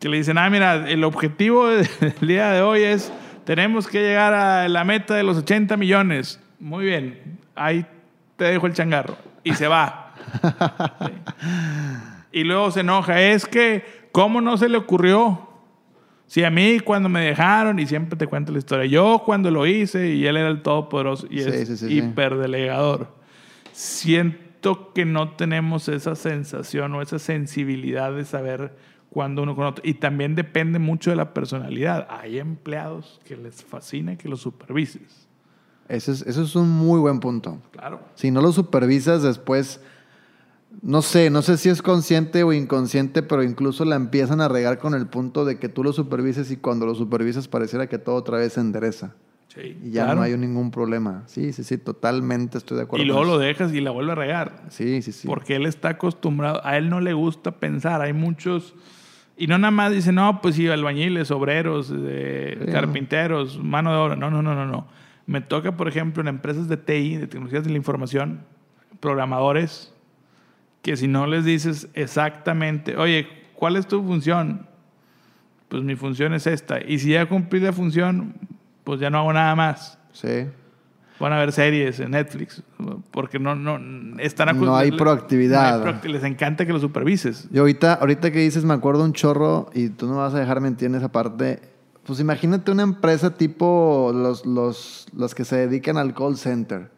que 0.00 0.08
le 0.08 0.16
dicen, 0.16 0.36
ah, 0.38 0.50
mira, 0.50 0.90
el 0.90 1.04
objetivo 1.04 1.68
del 1.68 1.86
día 2.20 2.50
de 2.50 2.62
hoy 2.62 2.82
es, 2.82 3.12
tenemos 3.44 3.86
que 3.86 4.00
llegar 4.00 4.34
a 4.34 4.68
la 4.68 4.82
meta 4.82 5.14
de 5.14 5.22
los 5.22 5.36
80 5.38 5.76
millones. 5.76 6.40
Muy 6.60 6.84
bien, 6.84 7.38
ahí 7.54 7.84
te 8.36 8.44
dejo 8.44 8.66
el 8.66 8.74
changarro. 8.74 9.16
Y 9.42 9.54
se 9.54 9.66
va. 9.66 10.14
Sí. 11.00 11.12
Y 12.32 12.44
luego 12.44 12.70
se 12.70 12.80
enoja, 12.80 13.20
es 13.20 13.44
que, 13.44 13.82
¿cómo 14.12 14.40
no 14.40 14.56
se 14.56 14.68
le 14.68 14.76
ocurrió? 14.78 15.48
Si 16.26 16.44
a 16.44 16.50
mí 16.50 16.78
cuando 16.78 17.08
me 17.08 17.24
dejaron, 17.24 17.80
y 17.80 17.86
siempre 17.86 18.16
te 18.16 18.28
cuento 18.28 18.52
la 18.52 18.58
historia, 18.58 18.86
yo 18.86 19.22
cuando 19.26 19.50
lo 19.50 19.66
hice 19.66 20.14
y 20.14 20.24
él 20.28 20.36
era 20.36 20.48
el 20.48 20.62
todopoderoso 20.62 21.26
y 21.28 21.40
Sí, 21.40 21.48
es 21.48 21.68
sí, 21.68 21.76
sí, 21.76 21.88
sí. 21.88 21.98
hiperdelegador. 21.98 23.08
Siento 23.72 24.92
que 24.92 25.04
no 25.04 25.30
tenemos 25.30 25.88
esa 25.88 26.14
sensación 26.14 26.94
o 26.94 27.02
esa 27.02 27.18
sensibilidad 27.18 28.12
de 28.14 28.24
saber 28.24 28.76
cuándo 29.08 29.42
uno 29.42 29.56
con 29.56 29.66
otro. 29.66 29.82
Y 29.84 29.94
también 29.94 30.36
depende 30.36 30.78
mucho 30.78 31.10
de 31.10 31.16
la 31.16 31.34
personalidad. 31.34 32.06
Hay 32.10 32.38
empleados 32.38 33.20
que 33.26 33.36
les 33.36 33.64
fascina 33.64 34.16
que 34.16 34.28
los 34.28 34.40
supervises. 34.40 35.28
Ese 35.90 36.12
es, 36.12 36.22
eso 36.22 36.42
es 36.42 36.54
un 36.56 36.70
muy 36.70 37.00
buen 37.00 37.20
punto. 37.20 37.58
Claro. 37.72 38.00
Si 38.14 38.30
no 38.30 38.40
lo 38.40 38.52
supervisas 38.52 39.22
después, 39.22 39.80
no 40.82 41.02
sé, 41.02 41.30
no 41.30 41.42
sé 41.42 41.56
si 41.58 41.68
es 41.68 41.82
consciente 41.82 42.42
o 42.44 42.52
inconsciente, 42.52 43.22
pero 43.22 43.42
incluso 43.42 43.84
la 43.84 43.96
empiezan 43.96 44.40
a 44.40 44.48
regar 44.48 44.78
con 44.78 44.94
el 44.94 45.06
punto 45.08 45.44
de 45.44 45.58
que 45.58 45.68
tú 45.68 45.82
lo 45.82 45.92
supervises 45.92 46.50
y 46.50 46.56
cuando 46.56 46.86
lo 46.86 46.94
supervisas 46.94 47.48
pareciera 47.48 47.88
que 47.88 47.98
todo 47.98 48.14
otra 48.14 48.38
vez 48.38 48.52
se 48.52 48.60
endereza. 48.60 49.14
Sí, 49.52 49.76
Y 49.82 49.90
ya 49.90 50.04
claro. 50.04 50.20
no 50.20 50.22
hay 50.22 50.36
ningún 50.38 50.70
problema. 50.70 51.24
Sí, 51.26 51.52
sí, 51.52 51.64
sí, 51.64 51.76
totalmente 51.76 52.56
estoy 52.56 52.76
de 52.76 52.84
acuerdo. 52.84 53.02
Y 53.02 53.06
luego 53.08 53.22
con 53.22 53.28
lo 53.30 53.34
eso. 53.34 53.46
dejas 53.46 53.72
y 53.74 53.80
la 53.80 53.90
vuelve 53.90 54.12
a 54.12 54.14
regar. 54.14 54.62
Sí, 54.68 55.02
sí, 55.02 55.10
sí. 55.10 55.26
Porque 55.26 55.56
él 55.56 55.66
está 55.66 55.88
acostumbrado, 55.88 56.64
a 56.64 56.76
él 56.76 56.88
no 56.88 57.00
le 57.00 57.14
gusta 57.14 57.50
pensar, 57.58 58.00
hay 58.00 58.12
muchos, 58.12 58.74
y 59.36 59.48
no 59.48 59.58
nada 59.58 59.72
más 59.72 59.90
dice, 59.92 60.12
no, 60.12 60.40
pues 60.40 60.54
sí, 60.54 60.68
albañiles, 60.68 61.32
obreros, 61.32 61.92
eh, 61.92 62.60
Sí. 62.64 62.70
carpinteros, 62.70 63.58
mano 63.58 63.90
de 63.90 63.96
obra, 63.98 64.14
no, 64.14 64.30
no, 64.30 64.40
no, 64.40 64.54
no, 64.54 64.66
no. 64.66 64.86
Me 65.30 65.40
toca, 65.40 65.76
por 65.76 65.86
ejemplo, 65.86 66.20
en 66.22 66.26
empresas 66.26 66.66
de 66.68 66.76
TI, 66.76 67.16
de 67.16 67.26
tecnologías 67.28 67.62
de 67.62 67.70
la 67.70 67.76
información, 67.76 68.40
programadores, 68.98 69.92
que 70.82 70.96
si 70.96 71.06
no 71.06 71.26
les 71.28 71.44
dices 71.44 71.88
exactamente, 71.94 72.96
oye, 72.96 73.28
¿cuál 73.54 73.76
es 73.76 73.86
tu 73.86 74.02
función? 74.02 74.66
Pues 75.68 75.84
mi 75.84 75.94
función 75.94 76.34
es 76.34 76.48
esta. 76.48 76.80
Y 76.84 76.98
si 76.98 77.10
ya 77.12 77.26
cumplí 77.26 77.60
la 77.60 77.72
función, 77.72 78.34
pues 78.82 78.98
ya 78.98 79.08
no 79.08 79.18
hago 79.18 79.32
nada 79.32 79.54
más. 79.54 79.98
Sí. 80.12 80.46
Van 81.20 81.32
a 81.32 81.38
ver 81.38 81.52
series 81.52 82.00
en 82.00 82.10
Netflix, 82.12 82.62
porque 83.12 83.38
no, 83.38 83.54
no, 83.54 84.18
están 84.18 84.58
No 84.58 84.74
hay 84.74 84.90
proactividad. 84.90 85.78
no 85.80 85.86
hay 85.86 85.94
proact- 85.94 86.04
les 86.10 86.24
encanta 86.24 86.66
que 86.66 86.72
lo 86.72 86.80
supervises. 86.80 87.46
Yo 87.52 87.60
ahorita, 87.62 87.94
ahorita 87.94 88.32
que 88.32 88.40
dices, 88.40 88.64
me 88.64 88.74
acuerdo 88.74 89.04
un 89.04 89.12
chorro 89.12 89.70
y 89.74 89.90
tú 89.90 90.06
no 90.08 90.16
vas 90.16 90.34
a 90.34 90.40
dejar 90.40 90.60
mentir 90.60 90.86
en 90.88 90.96
esa 90.96 91.12
parte. 91.12 91.60
Pues 92.10 92.18
imagínate 92.18 92.72
una 92.72 92.82
empresa 92.82 93.30
tipo 93.36 94.10
los, 94.12 94.44
los, 94.44 95.06
los 95.14 95.32
que 95.32 95.44
se 95.44 95.54
dedican 95.54 95.96
al 95.96 96.12
call 96.12 96.36
center. 96.36 96.90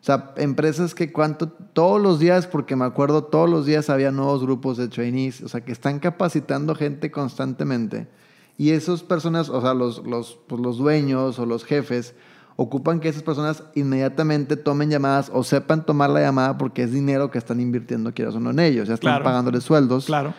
O 0.00 0.04
sea, 0.06 0.32
empresas 0.38 0.94
que 0.94 1.12
cuánto, 1.12 1.48
todos 1.50 2.00
los 2.00 2.18
días, 2.18 2.46
porque 2.46 2.74
me 2.74 2.86
acuerdo, 2.86 3.22
todos 3.24 3.50
los 3.50 3.66
días 3.66 3.90
había 3.90 4.12
nuevos 4.12 4.40
grupos 4.40 4.78
de 4.78 4.88
trainees, 4.88 5.42
o 5.42 5.48
sea, 5.48 5.60
que 5.60 5.72
están 5.72 5.98
capacitando 5.98 6.74
gente 6.74 7.10
constantemente. 7.10 8.08
Y 8.56 8.70
esas 8.70 9.02
personas, 9.02 9.50
o 9.50 9.60
sea, 9.60 9.74
los, 9.74 10.02
los, 10.06 10.38
pues 10.46 10.62
los 10.62 10.78
dueños 10.78 11.38
o 11.38 11.44
los 11.44 11.62
jefes, 11.62 12.14
ocupan 12.56 12.98
que 12.98 13.10
esas 13.10 13.22
personas 13.22 13.62
inmediatamente 13.74 14.56
tomen 14.56 14.88
llamadas 14.88 15.30
o 15.34 15.44
sepan 15.44 15.84
tomar 15.84 16.08
la 16.08 16.22
llamada 16.22 16.56
porque 16.56 16.82
es 16.84 16.92
dinero 16.92 17.30
que 17.30 17.36
están 17.36 17.60
invirtiendo, 17.60 18.14
quieras 18.14 18.34
o 18.36 18.40
no, 18.40 18.52
en 18.52 18.60
ellos. 18.60 18.88
Ya 18.88 18.94
están 18.94 19.10
Claro. 19.10 19.24
pagándoles 19.24 19.64
sueldos. 19.64 20.06
Claro. 20.06 20.32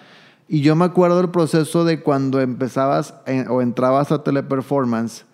Y 0.50 0.62
yo 0.62 0.76
me 0.76 0.86
acuerdo 0.86 1.18
del 1.18 1.30
proceso 1.30 1.84
de 1.84 2.02
cuando 2.02 2.40
empezabas 2.40 3.14
en- 3.26 3.50
o 3.50 3.62
entrabas 3.62 4.12
a 4.12 4.24
Teleperformance, 4.24 5.26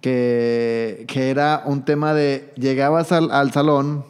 que, 0.00 1.04
que 1.08 1.30
era 1.30 1.62
un 1.66 1.84
tema 1.84 2.14
de 2.14 2.52
llegabas 2.56 3.12
al, 3.12 3.30
al 3.30 3.52
salón 3.52 4.04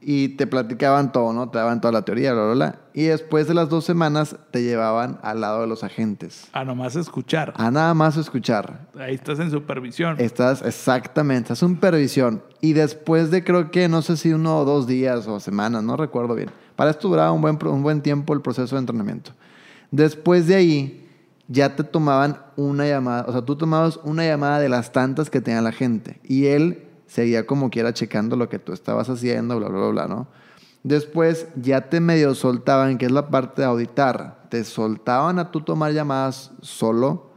y 0.00 0.30
te 0.30 0.46
platicaban 0.46 1.12
todo, 1.12 1.32
¿no? 1.32 1.50
Te 1.50 1.58
daban 1.58 1.80
toda 1.80 1.92
la 1.92 2.02
teoría, 2.02 2.32
bla, 2.32 2.44
bla, 2.44 2.54
bla. 2.54 2.78
Y 2.94 3.04
después 3.04 3.46
de 3.46 3.54
las 3.54 3.68
dos 3.68 3.84
semanas 3.84 4.36
te 4.50 4.62
llevaban 4.62 5.18
al 5.22 5.40
lado 5.40 5.60
de 5.60 5.66
los 5.66 5.84
agentes. 5.84 6.46
A 6.52 6.64
nomás 6.64 6.96
escuchar. 6.96 7.52
A 7.56 7.70
nada 7.70 7.92
más 7.94 8.16
escuchar. 8.16 8.86
Ahí 8.98 9.14
estás 9.14 9.38
en 9.40 9.50
supervisión. 9.50 10.16
Estás 10.18 10.62
exactamente, 10.62 11.52
es 11.52 11.58
supervisión. 11.58 12.42
Y 12.60 12.72
después 12.72 13.30
de 13.30 13.44
creo 13.44 13.70
que 13.70 13.88
no 13.88 14.02
sé 14.02 14.16
si 14.16 14.32
uno 14.32 14.58
o 14.60 14.64
dos 14.64 14.86
días 14.86 15.26
o 15.26 15.40
semanas, 15.40 15.82
no 15.82 15.96
recuerdo 15.96 16.34
bien. 16.34 16.50
Para 16.78 16.92
esto 16.92 17.08
duraba 17.08 17.32
un 17.32 17.42
buen, 17.42 17.58
un 17.60 17.82
buen 17.82 18.02
tiempo 18.02 18.32
el 18.34 18.40
proceso 18.40 18.76
de 18.76 18.78
entrenamiento. 18.78 19.32
Después 19.90 20.46
de 20.46 20.54
ahí 20.54 21.10
ya 21.48 21.74
te 21.74 21.82
tomaban 21.82 22.38
una 22.54 22.86
llamada, 22.86 23.24
o 23.26 23.32
sea, 23.32 23.42
tú 23.42 23.56
tomabas 23.56 23.98
una 24.04 24.24
llamada 24.24 24.60
de 24.60 24.68
las 24.68 24.92
tantas 24.92 25.28
que 25.28 25.40
tenía 25.40 25.60
la 25.60 25.72
gente. 25.72 26.20
Y 26.22 26.46
él 26.46 26.86
seguía 27.08 27.48
como 27.48 27.68
quiera 27.68 27.92
checando 27.92 28.36
lo 28.36 28.48
que 28.48 28.60
tú 28.60 28.72
estabas 28.72 29.10
haciendo, 29.10 29.58
bla, 29.58 29.68
bla, 29.68 29.78
bla, 29.80 29.88
bla, 29.88 30.06
¿no? 30.06 30.28
Después 30.84 31.48
ya 31.56 31.80
te 31.88 31.98
medio 31.98 32.32
soltaban, 32.36 32.96
que 32.96 33.06
es 33.06 33.12
la 33.12 33.28
parte 33.28 33.62
de 33.62 33.66
auditar. 33.66 34.46
Te 34.48 34.62
soltaban 34.62 35.40
a 35.40 35.50
tú 35.50 35.62
tomar 35.62 35.92
llamadas 35.92 36.52
solo, 36.60 37.32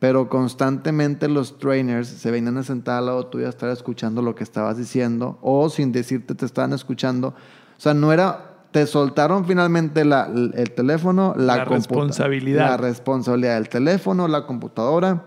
pero 0.00 0.28
constantemente 0.28 1.28
los 1.28 1.58
trainers 1.58 2.08
se 2.08 2.30
venían 2.30 2.58
a 2.58 2.62
sentar 2.62 2.98
al 2.98 3.06
lado 3.06 3.26
tuyo 3.28 3.46
a 3.46 3.48
estar 3.48 3.70
escuchando 3.70 4.20
lo 4.20 4.34
que 4.34 4.44
estabas 4.44 4.76
diciendo, 4.76 5.38
o 5.40 5.70
sin 5.70 5.92
decirte 5.92 6.34
te 6.34 6.44
estaban 6.44 6.74
escuchando. 6.74 7.28
O 7.28 7.80
sea, 7.80 7.94
no 7.94 8.12
era. 8.12 8.50
Te 8.72 8.86
soltaron 8.86 9.44
finalmente 9.44 10.04
la- 10.04 10.28
el 10.54 10.70
teléfono, 10.72 11.34
la, 11.36 11.56
La 11.58 11.64
responsabilidad. 11.64 12.70
La 12.70 12.76
responsabilidad 12.78 13.54
del 13.54 13.68
teléfono, 13.68 14.28
la 14.28 14.46
computadora, 14.46 15.24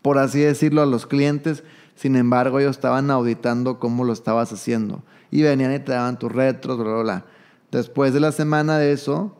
por 0.00 0.18
así 0.18 0.40
decirlo, 0.40 0.80
a 0.82 0.86
los 0.86 1.06
clientes. 1.06 1.64
Sin 1.94 2.16
embargo, 2.16 2.58
ellos 2.60 2.76
estaban 2.76 3.10
auditando 3.10 3.78
cómo 3.78 4.04
lo 4.04 4.12
estabas 4.12 4.52
haciendo. 4.52 5.02
Y 5.30 5.42
venían 5.42 5.72
y 5.74 5.78
te 5.80 5.92
daban 5.92 6.18
tus 6.18 6.32
retros, 6.32 6.78
bla, 6.78 6.92
bla, 6.92 7.02
bla. 7.02 7.24
Después 7.70 8.14
de 8.14 8.20
la 8.20 8.32
semana 8.32 8.78
de 8.78 8.92
eso, 8.92 9.36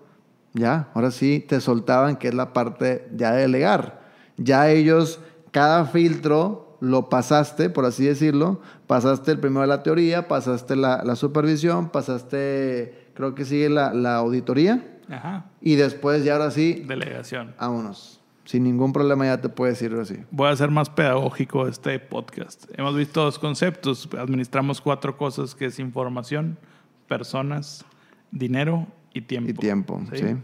ya, 0.54 0.88
ahora 0.94 1.10
sí 1.10 1.44
te 1.46 1.60
soltaban, 1.60 2.16
que 2.16 2.28
es 2.28 2.34
la 2.34 2.52
parte 2.52 3.08
ya 3.16 3.32
de 3.32 3.42
delegar. 3.42 4.02
Ya 4.36 4.68
ellos, 4.70 5.20
cada 5.50 5.84
filtro 5.86 6.76
lo 6.80 7.08
pasaste, 7.08 7.70
por 7.70 7.84
así 7.84 8.04
decirlo. 8.04 8.60
Pasaste 8.86 9.30
el 9.32 9.38
primero 9.38 9.60
de 9.62 9.66
la 9.68 9.82
teoría, 9.82 10.28
pasaste 10.28 10.76
la, 10.76 11.02
la 11.04 11.14
supervisión, 11.16 11.88
pasaste, 11.90 13.01
creo 13.14 13.34
que 13.34 13.44
sigue 13.44 13.68
la, 13.68 13.92
la 13.92 14.16
auditoría. 14.16 14.84
Ajá. 15.08 15.46
Y 15.60 15.74
después, 15.76 16.24
ya 16.24 16.34
ahora 16.34 16.50
sí, 16.50 16.84
Delegación. 16.86 17.54
vámonos. 17.58 18.20
Sin 18.44 18.64
ningún 18.64 18.92
problema 18.92 19.24
ya 19.26 19.40
te 19.40 19.48
puedes 19.48 19.80
ir 19.82 19.94
así. 19.94 20.16
Voy 20.30 20.48
a 20.50 20.56
ser 20.56 20.70
más 20.70 20.90
pedagógico 20.90 21.68
este 21.68 21.98
podcast. 22.00 22.64
Hemos 22.76 22.96
visto 22.96 23.22
dos 23.22 23.38
conceptos. 23.38 24.08
Administramos 24.18 24.80
cuatro 24.80 25.16
cosas 25.16 25.54
que 25.54 25.66
es 25.66 25.78
información, 25.78 26.58
personas, 27.06 27.84
dinero 28.32 28.88
y 29.14 29.20
tiempo. 29.22 29.50
Y 29.50 29.54
tiempo, 29.54 30.02
sí. 30.12 30.36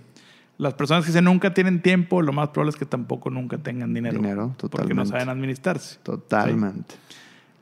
Las 0.58 0.74
personas 0.74 1.04
que 1.04 1.10
dicen 1.10 1.24
nunca 1.24 1.54
tienen 1.54 1.82
tiempo, 1.82 2.20
lo 2.22 2.32
más 2.32 2.48
probable 2.48 2.70
es 2.70 2.76
que 2.76 2.84
tampoco 2.86 3.30
nunca 3.30 3.58
tengan 3.58 3.94
dinero. 3.94 4.16
Dinero, 4.16 4.54
Porque 4.58 4.62
no 4.62 4.68
totalmente. 5.02 5.10
saben 5.10 5.28
administrarse. 5.28 5.98
Totalmente. 6.02 6.94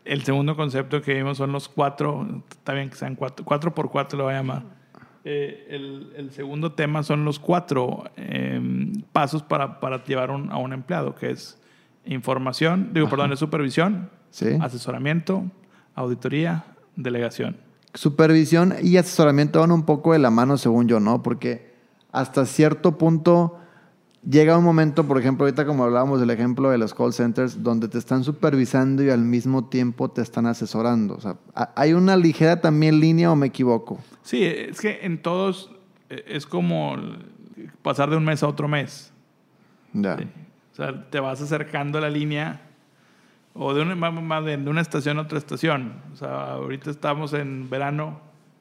El 0.05 0.23
segundo 0.23 0.57
concepto 0.57 1.03
que 1.03 1.14
vimos 1.14 1.37
son 1.38 1.53
los 1.53 1.69
cuatro, 1.69 2.42
está 2.51 2.73
bien 2.75 2.88
que 2.90 2.97
sean 2.97 3.14
cuatro, 3.16 3.45
cuatro 3.45 3.75
por 3.75 3.90
cuatro 3.90 4.16
lo 4.19 4.25
voy 4.25 4.35
a 4.35 4.37
llamar. 4.38 4.62
Eh, 5.29 5.67
el, 5.71 6.12
el 6.17 6.31
segundo 6.31 6.71
tema 6.73 7.03
son 7.03 7.25
los 7.25 7.41
cuatro 7.41 8.05
eh, 8.17 8.61
pasos 9.12 9.43
para, 9.43 9.81
para 9.81 10.05
llevar 10.05 10.31
un- 10.31 10.53
a 10.53 10.57
un 10.59 10.73
empleado, 10.73 11.17
que 11.17 11.31
es 11.33 11.61
información, 12.05 12.91
digo, 12.95 13.09
perdón, 13.09 13.33
es 13.33 13.41
supervisión, 13.41 14.09
Sí. 14.31 14.57
asesoramiento, 14.61 15.45
auditoría, 15.97 16.65
delegación. 16.95 17.57
supervisión 17.93 18.75
y 18.83 18.99
asesoramiento 18.99 19.59
van 19.59 19.73
un 19.73 19.85
poco 19.85 20.12
de 20.12 20.21
la 20.21 20.31
mano, 20.31 20.59
según 20.59 20.87
yo, 20.87 21.01
¿no? 21.01 21.23
Porque 21.25 21.75
hasta 22.12 22.47
cierto 22.47 22.97
punto 22.97 23.59
llega 24.29 24.59
un 24.59 24.65
momento, 24.65 25.07
por 25.07 25.19
ejemplo, 25.19 25.47
ahorita 25.47 25.65
como 25.65 25.85
hablábamos 25.85 26.21
del 26.21 26.31
ejemplo 26.31 26.71
de 26.71 26.79
los 26.79 26.95
call 26.95 27.12
centers, 27.12 27.62
donde 27.62 27.89
te 27.89 27.99
están 27.99 28.25
supervisando 28.25 29.03
y 29.03 29.11
al 29.11 29.21
mismo 29.21 29.67
tiempo 29.67 30.11
te 30.11 30.23
están 30.23 30.47
asesorando. 30.47 31.15
O 31.15 31.21
sea, 31.21 31.37
¿hay 31.75 31.93
una 31.93 32.17
ligera 32.17 32.61
también 32.61 33.01
línea 33.01 33.31
o 33.31 33.37
me 33.37 33.47
equivoco? 33.47 33.99
Sí, 34.23 34.45
es 34.45 34.81
que 34.81 35.01
en 35.03 35.23
todos 35.23 35.71
eh, 36.11 36.25
es 36.27 36.47
como 36.47 36.97
pasar 37.83 38.11
de 38.11 38.17
un 38.17 38.25
mes 38.25 38.43
a 38.43 38.49
otro 38.49 38.69
mes. 38.69 39.12
Ya. 39.93 40.17
Sí. 40.17 40.25
O 40.73 40.77
sea, 40.77 41.09
te 41.11 41.21
vas 41.21 41.41
acercando 41.41 41.99
a 41.99 42.01
la 42.03 42.11
línea 42.11 42.61
o 43.55 43.73
de 43.73 43.83
una, 43.83 44.41
de 44.43 44.57
una 44.69 44.81
estación 44.81 45.19
a 45.19 45.23
otra 45.23 45.39
estación. 45.39 45.95
O 46.12 46.17
sea, 46.17 46.53
ahorita 46.53 46.91
estamos 46.91 47.33
en 47.33 47.71
verano, 47.71 48.21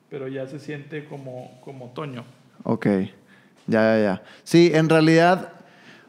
pero 0.10 0.28
ya 0.28 0.48
se 0.48 0.60
siente 0.60 1.06
como, 1.06 1.60
como 1.62 1.88
otoño. 1.88 2.24
Ok, 2.64 2.86
ya, 3.68 3.82
ya, 3.98 4.00
ya. 4.00 4.24
Sí, 4.44 4.72
en 4.74 4.90
realidad, 4.90 5.54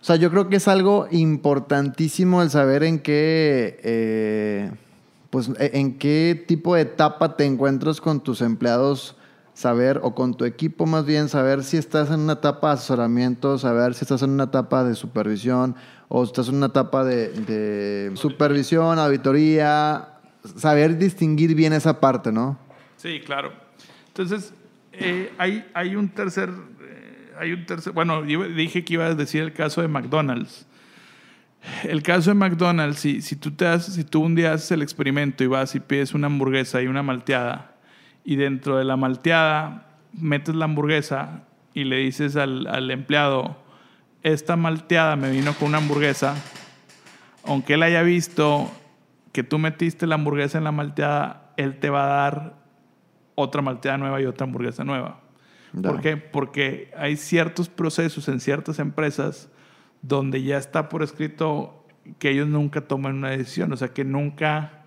o 0.07 0.09
sea, 0.09 0.15
yo 0.15 0.31
creo 0.31 0.49
que 0.49 0.55
es 0.55 0.69
algo 0.69 1.09
importantísimo 1.11 2.41
el 2.41 2.51
saber 2.51 2.85
en 2.85 3.01
qué, 3.01 3.81
eh, 3.83 4.71
pues, 5.31 5.49
e, 5.59 5.81
en 5.81 5.99
qué 5.99 6.45
tipo 6.47 6.77
de 6.77 6.83
etapa 6.83 7.37
te 7.37 7.45
encuentras 7.45 8.01
con 8.01 8.21
tus 8.21 8.41
empleados 8.41 9.17
saber, 9.53 9.99
o 10.05 10.15
con 10.15 10.35
tu 10.35 10.45
equipo 10.45 10.87
más 10.87 11.07
bien, 11.07 11.29
saber 11.29 11.65
si 11.65 11.77
estás 11.77 12.13
en 12.13 12.21
una 12.21 12.35
etapa 12.35 12.69
de 12.69 12.75
asesoramiento, 12.75 13.59
saber 13.59 13.95
si 13.95 14.05
estás 14.05 14.23
en 14.23 14.31
una 14.31 14.45
etapa 14.45 14.85
de 14.85 14.95
supervisión, 14.95 15.75
o 16.07 16.23
estás 16.23 16.51
en 16.51 16.55
una 16.55 16.67
etapa 16.67 17.03
de, 17.03 18.13
supervisión, 18.15 19.01
auditoría, 19.01 20.21
saber 20.55 20.99
distinguir 20.99 21.57
bien 21.57 21.73
esa 21.73 21.99
parte, 21.99 22.31
¿no? 22.31 22.57
Sí, 22.97 23.23
claro. 23.27 23.51
Entonces, 24.07 24.55
eh, 24.93 25.33
hay, 25.37 25.69
hay 25.75 25.97
un 25.97 26.11
tercer, 26.11 26.51
hay 27.39 27.53
un 27.53 27.67
tercer, 27.67 27.93
bueno, 27.93 28.23
dije 28.23 28.85
que 28.85 28.95
iba 28.95 29.07
a 29.07 29.15
decir 29.15 29.43
el 29.43 29.53
caso 29.53 29.83
de 29.83 29.89
McDonald's. 29.89 30.67
El 31.85 32.03
caso 32.03 32.31
de 32.31 32.35
McDonald's, 32.35 33.01
si, 33.01 33.23
si, 33.23 33.37
tú 33.37 33.51
te 33.51 33.67
haces, 33.67 33.95
si 33.95 34.05
tú 34.05 34.23
un 34.23 34.35
día 34.35 34.53
haces 34.53 34.71
el 34.71 34.83
experimento 34.83 35.43
y 35.43 35.49
vas 35.49 35.75
y 35.75 35.81
pides 35.81 36.15
una 36.15 36.29
hamburguesa 36.29 36.81
y 36.81 36.87
una 36.87 37.03
malteada, 37.03 37.75
y 38.25 38.37
dentro 38.37 38.77
de 38.77 38.85
la 38.85 38.97
malteada 38.97 39.87
metes 40.13 40.55
la 40.55 40.67
hamburguesa 40.67 41.43
y 41.75 41.85
le 41.85 41.97
dices 41.97 42.37
al, 42.37 42.67
al 42.67 42.91
empleado, 42.91 43.57
esta 44.23 44.57
malteada 44.57 45.17
me 45.17 45.31
vino 45.31 45.55
con 45.55 45.69
una 45.69 45.79
hamburguesa, 45.79 46.37
aunque 47.45 47.75
él 47.75 47.83
haya 47.83 48.03
visto 48.03 48.71
que 49.33 49.43
tú 49.43 49.59
metiste 49.59 50.07
la 50.07 50.15
hamburguesa 50.15 50.59
en 50.59 50.65
la 50.65 50.73
malteada, 50.73 51.53
él 51.57 51.79
te 51.79 51.91
va 51.91 52.05
a 52.05 52.23
dar 52.23 52.55
otra 53.35 53.63
malteada 53.63 53.99
nueva 53.99 54.21
y 54.21 54.27
otra 54.27 54.47
hamburguesa 54.47 54.85
nueva. 54.85 55.26
Ya. 55.77 55.91
¿Por 55.93 56.01
qué? 56.01 56.17
Porque 56.17 56.91
hay 56.97 57.17
ciertos 57.17 57.69
procesos 57.69 58.29
en 58.29 58.41
ciertas 58.41 58.79
empresas 58.79 59.49
donde 60.03 60.43
ya 60.43 60.57
está 60.59 60.89
por 60.89 61.03
escrito 61.03 61.85
que 62.19 62.31
ellos 62.31 62.49
nunca 62.49 62.81
toman 62.83 63.17
una 63.17 63.31
decisión, 63.31 63.73
o 63.73 63.77
sea, 63.77 63.89
que 63.89 64.05
nunca 64.05 64.83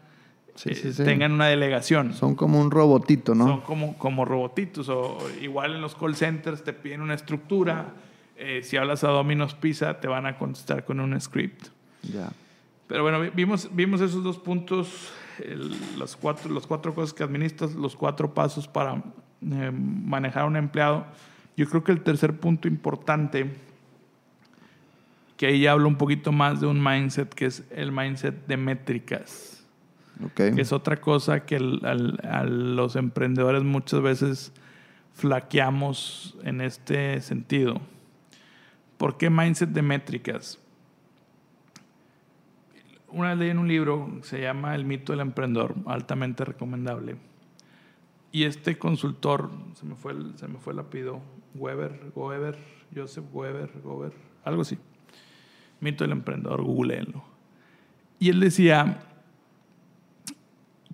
Sí, 0.55 0.71
eh, 0.71 0.75
sí, 0.75 0.91
sí. 0.93 1.03
tengan 1.05 1.31
una 1.31 1.47
delegación. 1.47 2.13
Son 2.13 2.35
como 2.35 2.59
un 2.59 2.69
robotito, 2.71 3.33
¿no? 3.35 3.47
Son 3.47 3.61
como, 3.61 3.97
como 3.97 4.25
robotitos. 4.25 4.89
O 4.89 5.17
igual 5.41 5.75
en 5.75 5.81
los 5.81 5.95
call 5.95 6.15
centers 6.15 6.63
te 6.63 6.73
piden 6.73 7.01
una 7.01 7.13
estructura. 7.13 7.93
Eh, 8.35 8.61
si 8.63 8.75
hablas 8.77 9.03
a 9.05 9.09
Domino's 9.09 9.53
Pizza, 9.53 9.99
te 10.01 10.07
van 10.09 10.25
a 10.25 10.37
contestar 10.37 10.83
con 10.85 10.99
un 10.99 11.19
script. 11.21 11.67
Ya. 12.03 12.29
Pero 12.87 13.03
bueno, 13.03 13.21
vi- 13.21 13.29
vimos, 13.33 13.69
vimos 13.73 14.01
esos 14.01 14.23
dos 14.23 14.37
puntos, 14.37 15.11
el- 15.45 15.75
las, 15.99 16.15
cuatro, 16.17 16.51
las 16.53 16.65
cuatro 16.65 16.93
cosas 16.95 17.13
que 17.13 17.23
administras, 17.23 17.73
los 17.75 17.95
cuatro 17.95 18.33
pasos 18.33 18.67
para 18.67 19.01
eh, 19.41 19.71
manejar 19.71 20.43
a 20.43 20.45
un 20.45 20.55
empleado. 20.55 21.05
Yo 21.57 21.67
creo 21.69 21.83
que 21.83 21.91
el 21.91 22.01
tercer 22.01 22.39
punto 22.39 22.67
importante, 22.67 23.49
que 25.37 25.47
ahí 25.47 25.61
ya 25.61 25.71
hablo 25.73 25.87
un 25.87 25.95
poquito 25.97 26.31
más 26.31 26.59
de 26.61 26.67
un 26.67 26.83
mindset, 26.83 27.33
que 27.33 27.45
es 27.45 27.63
el 27.71 27.91
mindset 27.91 28.45
de 28.47 28.57
métricas 28.57 29.65
Ok. 30.23 30.33
que 30.55 30.61
es 30.61 30.73
otra 30.73 30.97
cosa 30.99 31.45
que 31.45 31.55
el- 31.55 31.79
al- 31.85 32.19
a 32.29 32.43
los 32.43 32.95
emprendedores 32.97 33.63
muchas 33.63 34.01
veces 34.01 34.51
flaqueamos 35.13 36.37
en 36.43 36.59
este 36.61 37.21
sentido. 37.21 37.79
¿Por 38.97 39.17
qué 39.17 39.29
mindset 39.29 39.69
de 39.69 39.81
métricas? 39.81 40.59
Una 43.07 43.29
vez 43.29 43.37
leí 43.39 43.49
en 43.49 43.57
un 43.59 43.67
libro, 43.67 44.19
se 44.23 44.41
llama 44.41 44.75
El 44.75 44.85
mito 44.85 45.13
del 45.13 45.21
emprendedor, 45.21 45.73
altamente 45.87 46.43
recomendable. 46.45 47.15
Y 48.31 48.43
este 48.43 48.77
consultor, 48.77 49.49
se 49.73 49.85
me 49.85 49.95
fue 49.95 50.11
el, 50.11 50.37
se 50.37 50.47
me 50.47 50.59
fue 50.59 50.73
el 50.73 50.79
apellido, 50.79 51.21
Weber, 51.55 52.57
Joseph 52.95 53.25
Weber, 53.33 53.71
Goeber, 53.83 54.13
algo 54.43 54.61
así. 54.61 54.77
Mito 55.79 56.03
del 56.03 56.11
emprendedor, 56.11 56.61
googleenlo. 56.63 57.23
Y 58.19 58.29
él 58.29 58.39
decía, 58.39 58.99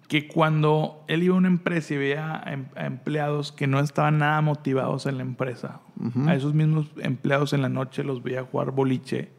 que 0.08 0.28
cuando 0.28 1.04
él 1.08 1.24
iba 1.24 1.34
a 1.34 1.38
una 1.40 1.48
empresa 1.48 1.96
y 1.96 1.98
veía 1.98 2.36
a, 2.38 2.54
em- 2.54 2.68
empleados 2.76 3.52
que 3.52 3.66
no 3.68 3.80
estaban 3.80 4.20
nada 4.20 4.40
motivados 4.42 5.06
en 5.08 5.18
la 5.18 5.24
empresa, 5.24 5.82
a 6.28 6.36
esos 6.36 6.54
mismos 6.54 6.88
empleados 6.98 7.54
en 7.54 7.62
la 7.64 7.70
noche 7.70 8.04
los 8.04 8.22
veía 8.22 8.44
jugar 8.44 8.72
boliche, 8.72 9.32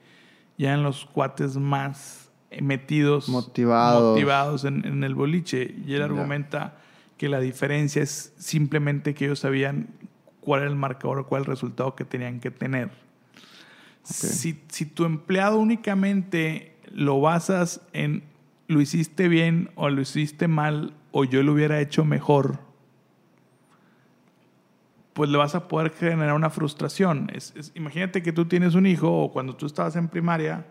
ya 0.59 0.70
eran 0.70 0.82
los 0.82 1.04
cuates 1.06 1.56
más 1.56 2.30
metidos, 2.61 3.28
Motivados. 3.28 4.14
motivados 4.14 4.64
en, 4.64 4.85
en 4.87 5.04
el 5.04 5.14
boliche. 5.14 5.74
Y 5.87 5.94
él 5.94 6.02
argumenta 6.02 6.78
que 7.16 7.29
la 7.29 7.40
diferencia 7.40 8.02
es 8.02 8.33
simplemente 8.37 9.14
que 9.14 9.24
ellos 9.26 9.40
sabían 9.40 9.88
cuál 10.40 10.62
era 10.62 10.70
el 10.70 10.76
marcador 10.76 11.18
o 11.20 11.26
cuál 11.26 11.42
el 11.42 11.46
resultado 11.46 11.94
que 11.96 12.05
tenían 12.05 12.40
que 12.40 12.50
tener. 12.50 12.90
Si, 14.05 14.62
si 14.68 14.87
tu 14.87 15.05
empleado 15.05 15.59
únicamente 15.59 16.76
lo 16.92 17.20
basas 17.20 17.81
en 17.92 18.22
lo 18.68 18.81
hiciste 18.81 19.29
bien 19.29 19.70
o 19.76 19.88
lo 19.90 20.00
hiciste 20.00 20.46
mal 20.48 20.94
o 21.12 21.24
yo 21.24 21.42
lo 21.42 21.52
hubiera 21.52 21.81
hecho 21.81 22.05
mejor, 22.05 22.59
pues 25.12 25.31
le 25.31 25.38
vas 25.38 25.55
a 25.55 25.66
poder 25.68 25.90
generar 25.92 26.35
una 26.35 26.50
frustración. 26.50 27.31
Es- 27.35 27.55
es- 27.57 27.72
imagínate 27.74 28.22
que 28.22 28.33
tú 28.33 28.44
tienes 28.44 28.74
un 28.74 28.87
hijo 28.87 29.11
o 29.11 29.33
cuando 29.33 29.57
tú 29.57 29.66
estabas 29.66 29.96
en 29.96 30.09
primaria 30.09 30.66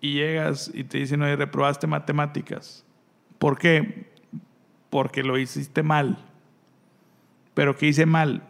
y 0.00 0.14
llegas 0.14 0.70
y 0.74 0.84
te 0.84 0.98
dicen, 0.98 1.22
oye, 1.22 1.36
reprobaste 1.36 1.86
matemáticas. 1.86 2.84
¿Por 3.38 3.58
qué? 3.58 4.15
Porque 4.90 5.22
lo 5.22 5.38
hiciste 5.38 5.82
mal. 5.82 6.18
¿Pero 7.54 7.76
qué 7.76 7.86
hice 7.88 8.06
mal? 8.06 8.42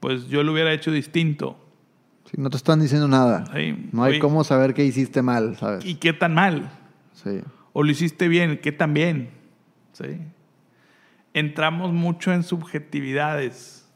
Pues 0.00 0.28
yo 0.28 0.42
lo 0.42 0.52
hubiera 0.52 0.72
hecho 0.72 0.90
distinto. 0.90 1.58
Sí, 2.24 2.36
no 2.38 2.50
te 2.50 2.56
están 2.56 2.80
diciendo 2.80 3.08
nada. 3.08 3.44
Sí. 3.54 3.88
No 3.92 4.04
hay 4.04 4.12
Oye, 4.12 4.18
cómo 4.20 4.44
saber 4.44 4.74
qué 4.74 4.84
hiciste 4.84 5.22
mal, 5.22 5.56
¿sabes? 5.56 5.84
¿Y 5.84 5.96
qué 5.96 6.12
tan 6.12 6.34
mal? 6.34 6.70
Sí. 7.12 7.40
¿O 7.72 7.82
lo 7.82 7.90
hiciste 7.90 8.28
bien? 8.28 8.58
¿Qué 8.62 8.72
tan 8.72 8.94
bien? 8.94 9.30
¿Sí? 9.92 10.18
Entramos 11.34 11.92
mucho 11.92 12.32
en 12.32 12.42
subjetividades 12.42 13.88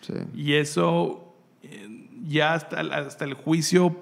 Sí. 0.00 0.14
y 0.34 0.54
eso 0.54 1.22
eh, 1.62 2.08
ya 2.28 2.54
hasta, 2.54 2.80
el- 2.80 2.92
hasta 2.92 3.24
el 3.24 3.34
juicio 3.34 3.96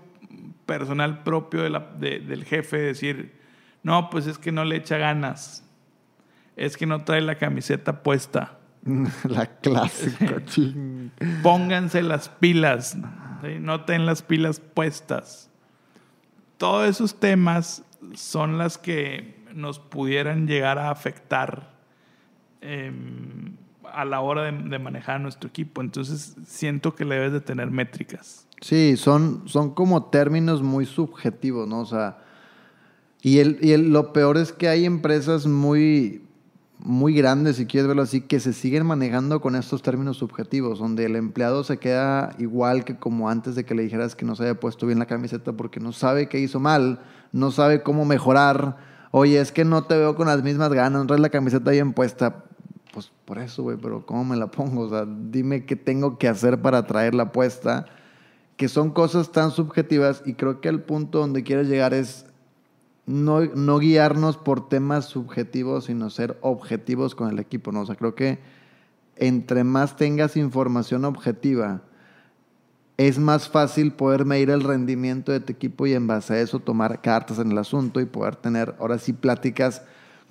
personal 0.67 1.23
propio 1.23 1.62
de 1.62 1.71
la- 1.71 1.90
de- 1.99 2.21
del 2.21 2.45
jefe, 2.45 2.77
decir, 2.79 3.33
no, 3.83 4.11
pues 4.11 4.27
es 4.27 4.37
que 4.37 4.53
no 4.53 4.64
le 4.67 4.77
echa 4.77 4.99
ganas, 4.99 5.64
es 6.57 6.77
que 6.77 6.87
no 6.87 7.05
trae 7.05 7.21
la 7.21 7.37
camiseta 7.37 8.03
puesta, 8.03 8.59
La 9.29 9.47
clásica, 9.47 10.45
ching. 10.47 11.11
pónganse 11.43 12.03
las 12.03 12.29
pilas, 12.29 12.97
¿sí? 13.43 13.57
no 13.61 13.85
ten 13.85 14.05
las 14.07 14.23
pilas 14.23 14.61
puestas. 14.61 15.51
Todos 16.59 16.88
esos 16.88 17.19
temas 17.19 17.83
son 18.14 18.59
las 18.59 18.79
que 18.79 19.43
nos 19.55 19.79
pudieran 19.79 20.47
llegar 20.47 20.79
a 20.79 20.90
afectar 20.90 21.73
eh, 22.61 22.93
a 23.93 24.05
la 24.05 24.21
hora 24.21 24.43
de, 24.43 24.53
de 24.69 24.79
manejar 24.79 25.17
a 25.17 25.19
nuestro 25.19 25.49
equipo. 25.49 25.81
Entonces 25.81 26.37
siento 26.47 26.95
que 26.95 27.05
le 27.05 27.14
debes 27.17 27.33
de 27.33 27.40
tener 27.40 27.71
métricas. 27.71 28.47
Sí, 28.61 28.97
son, 28.97 29.43
son 29.47 29.75
como 29.75 30.07
términos 30.07 30.62
muy 30.62 30.87
subjetivos, 30.87 31.69
¿no? 31.69 31.81
O 31.81 31.87
sea, 31.87 32.19
y, 33.23 33.38
el, 33.38 33.59
y 33.62 33.73
el- 33.73 33.90
lo 33.93 34.12
peor 34.12 34.37
es 34.38 34.53
que 34.53 34.69
hay 34.69 34.85
empresas 34.87 35.47
muy, 35.47 36.24
muy 36.85 37.14
grandes, 37.14 37.57
si 37.57 37.64
quieres 37.64 37.88
verlo 37.88 38.03
así, 38.03 38.20
que 38.20 38.38
se 38.40 38.53
siguen 38.53 38.85
manejando 38.85 39.40
con 39.40 39.57
estos 39.57 39.81
términos 39.81 40.18
subjetivos, 40.18 40.79
donde 40.79 41.07
el 41.07 41.16
empleado 41.16 41.64
se 41.64 41.79
queda 41.79 42.37
igual 42.38 42.85
que 42.85 42.97
como 42.99 43.31
antes 43.31 43.55
de 43.55 43.64
que 43.64 43.75
le 43.75 43.83
dijeras 43.83 44.14
que 44.14 44.27
no 44.27 44.37
se 44.37 44.44
haya 44.44 44.61
puesto 44.61 44.87
bien 44.87 44.99
la 44.99 45.07
camiseta 45.07 45.55
porque 45.55 45.81
no 45.81 45.92
sabe 45.92 46.29
qué 46.29 46.38
hizo 46.38 46.61
mal, 46.61 47.01
no 47.33 47.51
sabe 47.51 47.83
cómo 47.83 48.05
mejorar. 48.05 48.77
Oye, 49.12 49.40
es 49.40 49.51
que 49.51 49.64
no 49.64 49.85
te 49.85 49.97
veo 49.97 50.14
con 50.14 50.27
las 50.27 50.42
mismas 50.42 50.73
ganas, 50.75 51.01
no 51.01 51.07
traes 51.07 51.23
la 51.23 51.31
camiseta 51.31 51.70
bien 51.70 51.94
puesta. 51.94 52.44
Pues 52.92 53.11
por 53.25 53.38
eso, 53.38 53.62
güey, 53.62 53.79
pero 53.81 54.05
¿cómo 54.05 54.23
me 54.23 54.37
la 54.37 54.51
pongo? 54.51 54.83
O 54.83 54.90
sea, 54.90 55.07
dime 55.07 55.64
qué 55.64 55.77
tengo 55.77 56.18
que 56.18 56.29
hacer 56.29 56.61
para 56.61 56.87
traerla 56.87 57.33
puesta 57.33 57.87
que 58.57 58.68
son 58.68 58.90
cosas 58.90 59.33
tan 59.33 59.51
subjetivas 59.51 60.23
y 60.25 60.35
creo 60.35 60.61
que 60.61 60.68
el 60.68 60.83
punto 60.83 61.18
donde 61.18 61.42
quieres 61.42 61.68
llegar 61.68 61.92
es 61.94 62.27
no, 63.07 63.40
no 63.43 63.79
guiarnos 63.79 64.37
por 64.37 64.69
temas 64.69 65.07
subjetivos, 65.07 65.87
sino 65.87 66.11
ser 66.11 66.38
objetivos 66.40 67.14
con 67.14 67.31
el 67.31 67.38
equipo, 67.38 67.73
¿no? 67.73 67.83
O 67.83 67.87
sea, 67.87 67.97
creo 67.97 68.14
que 68.14 68.38
entre 69.17 69.64
más 69.64 69.97
tengas 69.97 70.37
información 70.37 71.05
objetiva, 71.05 71.83
es 72.97 73.19
más 73.19 73.49
fácil 73.49 73.93
poder 73.93 74.25
medir 74.25 74.51
el 74.51 74.62
rendimiento 74.62 75.33
de 75.33 75.40
tu 75.40 75.53
equipo 75.53 75.87
y 75.87 75.95
en 75.95 76.07
base 76.07 76.35
a 76.35 76.40
eso 76.40 76.61
tomar 76.61 77.01
cartas 77.01 77.38
en 77.38 77.51
el 77.51 77.59
asunto 77.59 78.01
y 78.01 78.07
poder 78.07 78.37
tener 78.37 78.77
ahora 78.79 78.99
sí 78.99 79.12
pláticas 79.12 79.83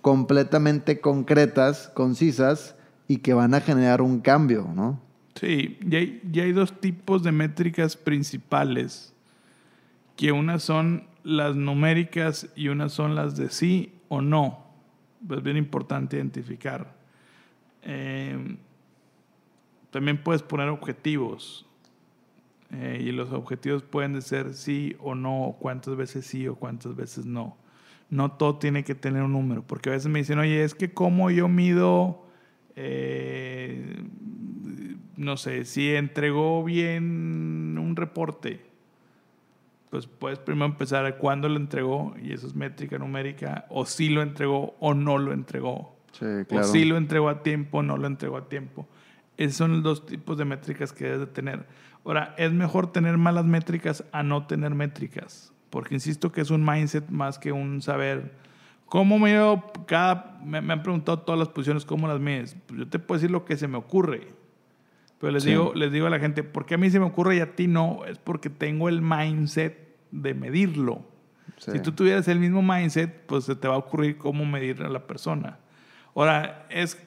completamente 0.02 1.00
concretas, 1.00 1.92
concisas 1.94 2.76
y 3.08 3.18
que 3.18 3.34
van 3.34 3.54
a 3.54 3.62
generar 3.62 4.02
un 4.02 4.20
cambio, 4.20 4.70
¿no? 4.74 5.00
Sí, 5.40 5.78
ya 5.86 6.00
hay, 6.00 6.22
hay 6.36 6.52
dos 6.52 6.80
tipos 6.80 7.24
de 7.24 7.32
métricas 7.32 7.98
principales, 7.98 9.14
que 10.16 10.32
unas 10.32 10.64
son 10.64 11.08
las 11.24 11.56
numéricas 11.56 12.50
y 12.56 12.68
unas 12.68 12.92
son 12.92 13.16
las 13.16 13.36
de 13.36 13.50
sí 13.50 13.94
o 14.10 14.22
no. 14.22 14.66
Es 15.30 15.42
bien 15.42 15.58
importante 15.58 16.18
identificar. 16.18 16.96
Eh, 17.84 18.58
también 19.90 20.22
puedes 20.22 20.42
poner 20.42 20.70
objetivos. 20.70 21.66
Eh, 22.72 23.04
y 23.06 23.12
los 23.12 23.32
objetivos 23.32 23.84
pueden 23.84 24.20
ser 24.22 24.54
sí 24.56 24.96
o 25.00 25.14
no, 25.14 25.56
cuántas 25.60 25.96
veces 25.96 26.26
sí 26.26 26.48
o 26.48 26.56
cuántas 26.56 26.96
veces 26.96 27.26
no. 27.26 27.56
No 28.10 28.32
todo 28.32 28.58
tiene 28.58 28.84
que 28.84 28.96
tener 28.96 29.22
un 29.22 29.34
número, 29.34 29.64
porque 29.66 29.90
a 29.90 29.94
veces 29.94 30.12
me 30.12 30.20
dicen, 30.20 30.40
oye, 30.40 30.64
es 30.64 30.74
que 30.74 30.92
como 30.92 31.30
yo 31.30 31.48
mido, 31.48 32.26
eh, 32.76 34.04
no 35.16 35.38
sé, 35.38 35.66
si 35.66 35.94
entregó 35.94 36.64
bien 36.64 37.78
un 37.78 37.96
reporte, 37.96 38.73
pues 39.94 40.08
puedes 40.08 40.40
primero 40.40 40.66
empezar 40.66 41.06
a 41.06 41.18
cuándo 41.18 41.48
lo 41.48 41.58
entregó, 41.58 42.16
y 42.20 42.34
eso 42.34 42.48
es 42.48 42.56
métrica 42.56 42.98
numérica, 42.98 43.68
o 43.70 43.86
si 43.86 44.10
lo 44.10 44.24
entregó 44.24 44.76
o 44.80 44.96
no 44.96 45.20
lo 45.20 45.34
entregó. 45.34 45.96
O 46.50 46.64
si 46.64 46.84
lo 46.84 46.98
entregó 46.98 47.30
a 47.30 47.44
tiempo 47.44 47.78
o 47.78 47.84
no 47.84 47.96
lo 47.96 48.08
entregó 48.08 48.38
a 48.38 48.50
tiempo. 48.50 48.88
Esos 49.38 49.58
son 49.58 49.72
los 49.72 49.84
dos 49.84 50.08
tipos 50.08 50.36
de 50.40 50.46
métricas 50.46 50.94
que 50.94 51.04
debes 51.04 51.20
de 51.20 51.28
tener. 51.28 51.68
Ahora, 52.04 52.34
es 52.40 52.52
mejor 52.52 52.92
tener 52.92 53.20
malas 53.20 53.46
métricas 53.46 54.04
a 54.12 54.24
no 54.24 54.48
tener 54.48 54.74
métricas, 54.74 55.54
porque 55.70 55.94
insisto 55.94 56.32
que 56.32 56.42
es 56.42 56.50
un 56.50 56.66
mindset 56.66 57.08
más 57.10 57.38
que 57.38 57.52
un 57.52 57.84
saber. 57.84 58.34
¿Cómo 58.88 59.20
me 59.20 59.62
cada, 59.86 60.40
me, 60.44 60.58
han 60.58 60.82
preguntado 60.82 61.20
todas 61.20 61.38
las 61.38 61.50
posiciones, 61.50 61.86
cómo 61.86 62.08
las 62.08 62.20
mides? 62.20 62.58
Pues 62.66 62.80
yo 62.80 62.88
te 62.88 62.98
puedo 62.98 63.20
decir 63.20 63.30
lo 63.30 63.46
que 63.46 63.58
se 63.58 63.68
me 63.68 63.78
ocurre. 63.78 64.30
Pero 65.20 65.32
les, 65.32 65.44
digo, 65.44 65.72
les 65.76 65.92
digo 65.92 66.08
a 66.08 66.10
la 66.10 66.20
gente, 66.20 66.42
¿por 66.42 66.66
qué 66.66 66.74
a 66.74 66.78
mí 66.80 66.90
se 66.90 67.00
me 67.00 67.06
ocurre 67.06 67.36
y 67.36 67.40
a 67.42 67.56
ti 67.56 67.68
no? 67.68 68.06
Es 68.06 68.18
porque 68.18 68.50
tengo 68.50 68.90
el 68.90 69.04
mindset 69.04 69.83
de 70.14 70.34
medirlo. 70.34 71.02
Si 71.58 71.80
tú 71.80 71.92
tuvieras 71.92 72.28
el 72.28 72.40
mismo 72.40 72.62
mindset, 72.62 73.26
pues 73.26 73.46
se 73.46 73.56
te 73.56 73.68
va 73.68 73.76
a 73.76 73.78
ocurrir 73.78 74.18
cómo 74.18 74.46
medir 74.46 74.84
a 74.84 74.90
la 74.90 75.08
persona. 75.08 75.60
Ahora, 76.16 76.66
es, 76.70 76.98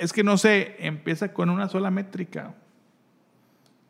es 0.00 0.12
que 0.12 0.24
no 0.24 0.38
sé, 0.38 0.76
empieza 0.78 1.32
con 1.32 1.50
una 1.50 1.68
sola 1.68 1.90
métrica. 1.90 2.54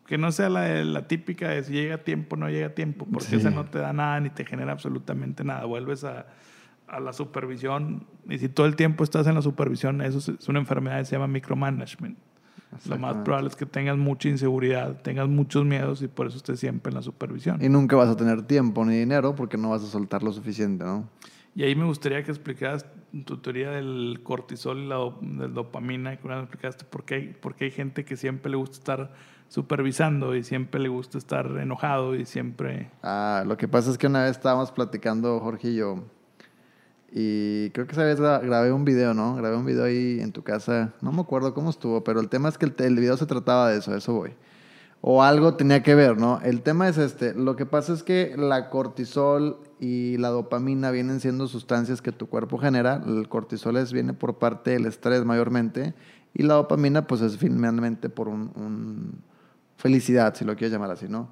Que 0.07 0.17
no 0.17 0.33
sea 0.33 0.49
la, 0.49 0.85
la 0.85 1.07
típica 1.07 1.51
de 1.51 1.63
si 1.63 1.73
llega 1.73 1.97
a 1.97 1.99
tiempo 1.99 2.35
o 2.35 2.39
no 2.39 2.49
llega 2.49 2.69
a 2.69 2.75
tiempo, 2.75 3.07
porque 3.13 3.37
esa 3.37 3.51
no 3.51 3.67
te 3.67 3.79
da 3.79 3.93
nada 3.93 4.21
ni 4.21 4.31
te 4.31 4.47
genera 4.47 4.73
absolutamente 4.73 5.45
nada. 5.45 5.67
Vuelves 5.67 6.03
a, 6.05 6.27
a, 6.87 6.99
la 6.99 7.13
supervisión 7.13 8.07
y 8.27 8.39
si 8.39 8.49
todo 8.49 8.67
el 8.67 8.75
tiempo 8.75 9.05
estás 9.05 9.27
en 9.27 9.35
la 9.35 9.43
supervisión, 9.43 10.01
eso 10.01 10.33
es 10.33 10.49
una 10.49 10.61
enfermedad 10.61 10.99
que 11.01 11.05
se 11.05 11.13
llama 11.13 11.27
micromanagement. 11.29 12.17
Lo 12.87 12.99
más 12.99 13.17
probable 13.19 13.49
es 13.49 13.57
que 13.57 13.67
tengas 13.67 13.97
mucha 13.97 14.29
inseguridad, 14.29 15.01
tengas 15.03 15.29
muchos 15.29 15.65
miedos 15.65 16.03
y 16.03 16.09
por 16.09 16.27
eso 16.27 16.37
estés 16.37 16.61
siempre 16.61 16.91
en 16.91 16.97
la 16.97 17.03
supervisión. 17.03 17.63
Y 17.63 17.69
nunca 17.69 17.97
vas 17.97 18.09
a 18.09 18.17
tener 18.17 18.43
tiempo 18.43 18.85
ni 18.85 18.97
dinero 18.97 19.35
porque 19.35 19.57
no 19.57 19.71
vas 19.71 19.83
a 19.83 19.87
soltar 19.87 20.23
lo 20.23 20.33
suficiente, 20.33 20.85
¿no? 20.85 21.09
Y 21.55 21.65
ahí 21.65 21.75
me 21.75 21.87
gustaría 21.87 22.23
que 22.23 22.31
explicaras 22.31 22.87
tu 23.25 23.39
teoría 23.39 23.71
del 23.71 24.21
cortisol 24.23 24.79
y 24.79 24.87
la 24.87 24.99
del 25.21 25.55
dopamina, 25.55 26.15
y 26.15 26.19
que 26.19 26.29
me 26.29 26.39
explicaste 26.39 26.85
por 26.85 27.05
qué, 27.05 27.15
hay, 27.15 27.27
por 27.33 27.55
qué 27.55 27.65
hay 27.65 27.71
gente 27.71 28.05
que 28.05 28.17
siempre 28.17 28.51
le 28.51 28.57
gusta 28.57 28.77
estar 28.77 29.13
supervisando 29.49 30.37
y 30.37 30.45
siempre 30.45 30.79
le 30.79 30.89
gusta 30.89 31.19
estar 31.19 31.47
enojado 31.59 32.15
y 32.15 32.27
siempre... 32.27 32.91
Ah, 33.03 33.45
lo 33.47 33.57
que 33.57 33.67
pasa 33.67 33.91
es 33.91 33.99
que 33.99 34.07
una 34.07 34.23
vez 34.23 34.33
estábamos 34.33 34.71
platicando 34.71 35.41
Jorge 35.41 35.71
y 35.71 35.77
yo 35.77 36.05
y 37.11 37.71
creo 37.71 37.87
que 37.87 37.93
esa 37.93 38.05
vez 38.05 38.21
grabé 38.21 38.73
un 38.73 38.85
video, 38.85 39.15
¿no? 39.15 39.37
Grabé 39.37 39.57
un 39.57 39.65
video 39.65 39.85
ahí 39.85 40.21
en 40.21 40.33
tu 40.33 40.43
casa, 40.43 40.95
no 41.01 41.13
me 41.13 41.21
acuerdo 41.21 41.55
cómo 41.55 41.71
estuvo, 41.71 42.05
pero 42.05 42.21
el 42.21 42.29
tema 42.29 42.49
es 42.49 42.59
que 42.59 42.67
el, 42.67 42.75
el 42.79 42.97
video 42.97 43.17
se 43.17 43.27
trataba 43.27 43.71
de 43.71 43.79
eso, 43.79 43.95
eso 43.95 44.13
voy 44.13 44.35
o 45.01 45.23
algo 45.23 45.55
tenía 45.55 45.83
que 45.83 45.95
ver, 45.95 46.19
¿no? 46.19 46.41
El 46.43 46.63
tema 46.63 46.89
es 46.89 46.99
este, 46.99 47.35
lo 47.35 47.57
que 47.57 47.67
pasa 47.67 47.93
es 47.93 48.03
que 48.03 48.35
la 48.37 48.69
cortisol 48.69 49.59
y 49.79 50.17
la 50.17 50.29
dopamina 50.29 50.91
vienen 50.91 51.21
siendo 51.21 51.47
sustancias 51.47 52.03
que 52.03 52.11
tu 52.11 52.29
cuerpo 52.29 52.59
genera, 52.59 53.03
el 53.07 53.29
cortisol 53.29 53.77
es, 53.77 53.93
viene 53.93 54.13
por 54.13 54.39
parte 54.39 54.73
del 54.73 54.87
estrés 54.87 55.25
mayormente 55.25 55.95
y 56.35 56.43
la 56.43 56.55
dopamina 56.55 57.07
pues 57.07 57.21
es 57.21 57.37
finalmente 57.37 58.09
por 58.09 58.29
un, 58.29 59.23
felicidad, 59.77 60.35
si 60.35 60.45
lo 60.45 60.57
quieres 60.57 60.73
llamar 60.73 60.91
así, 60.91 61.09
¿no? 61.09 61.29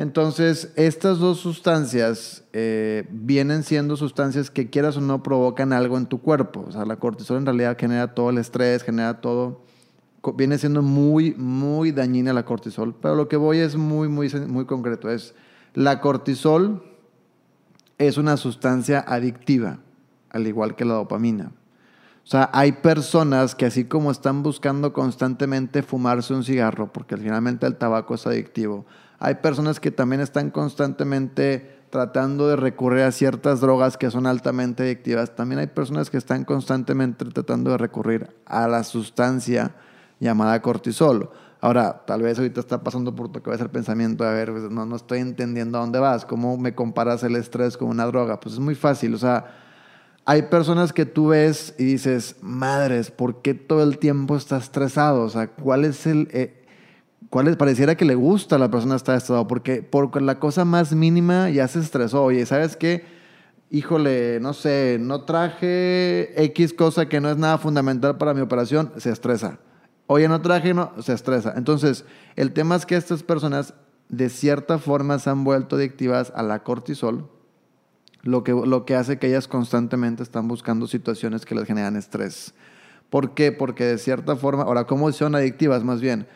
Entonces, 0.00 0.72
estas 0.76 1.18
dos 1.18 1.40
sustancias 1.40 2.42
eh, 2.54 3.06
vienen 3.10 3.62
siendo 3.64 3.98
sustancias 3.98 4.50
que 4.50 4.70
quieras 4.70 4.96
o 4.96 5.02
no 5.02 5.22
provocan 5.22 5.74
algo 5.74 5.98
en 5.98 6.06
tu 6.06 6.22
cuerpo. 6.22 6.64
O 6.66 6.72
sea, 6.72 6.86
la 6.86 6.96
cortisol 6.96 7.36
en 7.36 7.44
realidad 7.44 7.76
genera 7.78 8.14
todo 8.14 8.30
el 8.30 8.38
estrés, 8.38 8.82
genera 8.82 9.20
todo 9.20 9.60
viene 10.34 10.56
siendo 10.56 10.80
muy, 10.80 11.34
muy 11.34 11.92
dañina 11.92 12.32
la 12.32 12.46
cortisol. 12.46 12.94
Pero 12.94 13.14
lo 13.14 13.28
que 13.28 13.36
voy 13.36 13.58
es 13.58 13.76
muy, 13.76 14.08
muy, 14.08 14.30
muy 14.48 14.64
concreto. 14.64 15.10
Es 15.10 15.34
la 15.74 16.00
cortisol 16.00 16.82
es 17.98 18.16
una 18.16 18.38
sustancia 18.38 19.04
adictiva, 19.06 19.80
al 20.30 20.46
igual 20.46 20.76
que 20.76 20.86
la 20.86 20.94
dopamina. 20.94 21.52
O 22.24 22.26
sea, 22.26 22.48
hay 22.54 22.72
personas 22.72 23.54
que 23.54 23.66
así 23.66 23.84
como 23.84 24.10
están 24.10 24.42
buscando 24.42 24.94
constantemente 24.94 25.82
fumarse 25.82 26.32
un 26.32 26.42
cigarro, 26.42 26.90
porque 26.90 27.18
finalmente 27.18 27.66
el 27.66 27.76
tabaco 27.76 28.14
es 28.14 28.26
adictivo, 28.26 28.86
hay 29.20 29.36
personas 29.36 29.78
que 29.80 29.90
también 29.90 30.22
están 30.22 30.50
constantemente 30.50 31.78
tratando 31.90 32.48
de 32.48 32.56
recurrir 32.56 33.02
a 33.02 33.12
ciertas 33.12 33.60
drogas 33.60 33.98
que 33.98 34.10
son 34.10 34.26
altamente 34.26 34.84
adictivas. 34.84 35.36
También 35.36 35.58
hay 35.58 35.66
personas 35.66 36.08
que 36.08 36.16
están 36.16 36.44
constantemente 36.44 37.26
tratando 37.26 37.72
de 37.72 37.78
recurrir 37.78 38.30
a 38.46 38.66
la 38.66 38.82
sustancia 38.82 39.74
llamada 40.20 40.62
cortisol. 40.62 41.30
Ahora, 41.60 42.02
tal 42.06 42.22
vez 42.22 42.38
ahorita 42.38 42.60
está 42.60 42.82
pasando 42.82 43.14
por 43.14 43.30
tu 43.30 43.42
cabeza 43.42 43.64
el 43.64 43.70
pensamiento 43.70 44.24
a 44.24 44.32
ver, 44.32 44.52
pues, 44.52 44.70
no, 44.70 44.86
no 44.86 44.96
estoy 44.96 45.18
entendiendo 45.18 45.76
a 45.76 45.82
dónde 45.82 45.98
vas, 45.98 46.24
cómo 46.24 46.56
me 46.56 46.74
comparas 46.74 47.22
el 47.22 47.36
estrés 47.36 47.76
con 47.76 47.88
una 47.88 48.06
droga. 48.06 48.40
Pues 48.40 48.54
es 48.54 48.60
muy 48.60 48.74
fácil, 48.74 49.12
o 49.12 49.18
sea, 49.18 49.54
hay 50.24 50.42
personas 50.42 50.94
que 50.94 51.04
tú 51.04 51.28
ves 51.28 51.74
y 51.76 51.84
dices, 51.84 52.36
madres, 52.40 53.10
¿por 53.10 53.42
qué 53.42 53.52
todo 53.52 53.82
el 53.82 53.98
tiempo 53.98 54.36
está 54.36 54.56
estresado? 54.56 55.22
O 55.24 55.28
sea, 55.28 55.48
¿cuál 55.48 55.84
es 55.84 56.06
el... 56.06 56.28
Eh, 56.32 56.59
cuál 57.30 57.56
pareciera 57.56 57.94
que 57.94 58.04
le 58.04 58.14
gusta 58.14 58.56
a 58.56 58.58
la 58.58 58.70
persona 58.70 58.96
estar 58.96 59.16
estresado, 59.16 59.46
porque 59.46 59.82
por 59.82 60.20
la 60.20 60.38
cosa 60.38 60.64
más 60.64 60.92
mínima 60.92 61.48
ya 61.50 61.66
se 61.68 61.78
estresó. 61.78 62.24
Oye, 62.24 62.44
¿sabes 62.44 62.76
qué? 62.76 63.04
Híjole, 63.70 64.40
no 64.40 64.52
sé, 64.52 64.98
no 65.00 65.22
traje 65.22 66.32
X 66.44 66.74
cosa 66.74 67.08
que 67.08 67.20
no 67.20 67.30
es 67.30 67.36
nada 67.36 67.56
fundamental 67.56 68.18
para 68.18 68.34
mi 68.34 68.40
operación, 68.40 68.92
se 68.98 69.10
estresa 69.10 69.60
Oye, 70.12 70.26
no 70.26 70.42
traje, 70.42 70.74
no, 70.74 70.90
se 71.00 71.12
estresa. 71.12 71.54
Entonces, 71.56 72.04
el 72.34 72.52
tema 72.52 72.74
es 72.74 72.84
que 72.84 72.96
estas 72.96 73.22
personas 73.22 73.74
de 74.08 74.28
cierta 74.28 74.78
forma 74.80 75.20
se 75.20 75.30
han 75.30 75.44
vuelto 75.44 75.76
adictivas 75.76 76.32
a 76.34 76.42
la 76.42 76.64
cortisol, 76.64 77.30
lo 78.22 78.42
que, 78.42 78.50
lo 78.50 78.84
que 78.84 78.96
hace 78.96 79.20
que 79.20 79.28
ellas 79.28 79.46
constantemente 79.46 80.24
están 80.24 80.48
buscando 80.48 80.88
situaciones 80.88 81.46
que 81.46 81.54
les 81.54 81.64
generan 81.64 81.94
estrés. 81.94 82.54
¿Por 83.08 83.34
qué? 83.34 83.52
Porque 83.52 83.84
de 83.84 83.98
cierta 83.98 84.34
forma, 84.34 84.64
ahora, 84.64 84.84
¿cómo 84.88 85.08
hicieron 85.08 85.36
adictivas 85.36 85.84
más 85.84 86.00
bien? 86.00 86.26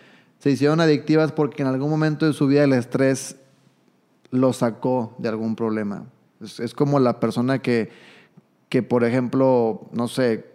Se 0.44 0.50
hicieron 0.50 0.78
adictivas 0.78 1.32
porque 1.32 1.62
en 1.62 1.68
algún 1.68 1.88
momento 1.88 2.26
de 2.26 2.34
su 2.34 2.46
vida 2.46 2.64
el 2.64 2.74
estrés 2.74 3.36
lo 4.28 4.52
sacó 4.52 5.14
de 5.16 5.30
algún 5.30 5.56
problema. 5.56 6.04
Es, 6.38 6.74
como 6.74 7.00
la 7.00 7.18
persona 7.18 7.60
que, 7.60 7.88
que, 8.68 8.82
por 8.82 9.04
ejemplo, 9.04 9.88
no 9.92 10.06
sé, 10.06 10.52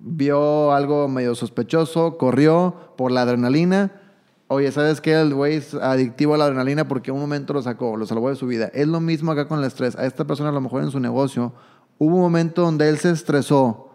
vio 0.00 0.70
algo 0.70 1.08
medio 1.08 1.34
sospechoso, 1.34 2.18
corrió 2.18 2.94
por 2.96 3.10
la 3.10 3.22
adrenalina. 3.22 4.00
Oye, 4.46 4.70
¿sabes 4.70 5.00
qué? 5.00 5.20
El 5.20 5.34
güey 5.34 5.56
es 5.56 5.74
adictivo 5.74 6.34
a 6.34 6.38
la 6.38 6.44
adrenalina 6.44 6.86
porque 6.86 7.10
un 7.10 7.18
momento 7.18 7.52
lo 7.52 7.62
sacó, 7.62 7.96
lo 7.96 8.06
salvó 8.06 8.30
de 8.30 8.36
su 8.36 8.46
vida. 8.46 8.70
Es 8.72 8.86
lo 8.86 9.00
mismo 9.00 9.32
acá 9.32 9.48
con 9.48 9.58
el 9.58 9.64
estrés. 9.64 9.96
A 9.96 10.06
esta 10.06 10.24
persona 10.24 10.50
a 10.50 10.52
lo 10.52 10.60
mejor 10.60 10.84
en 10.84 10.92
su 10.92 11.00
negocio 11.00 11.52
hubo 11.98 12.14
un 12.14 12.22
momento 12.22 12.62
donde 12.62 12.88
él 12.88 12.98
se 12.98 13.10
estresó 13.10 13.91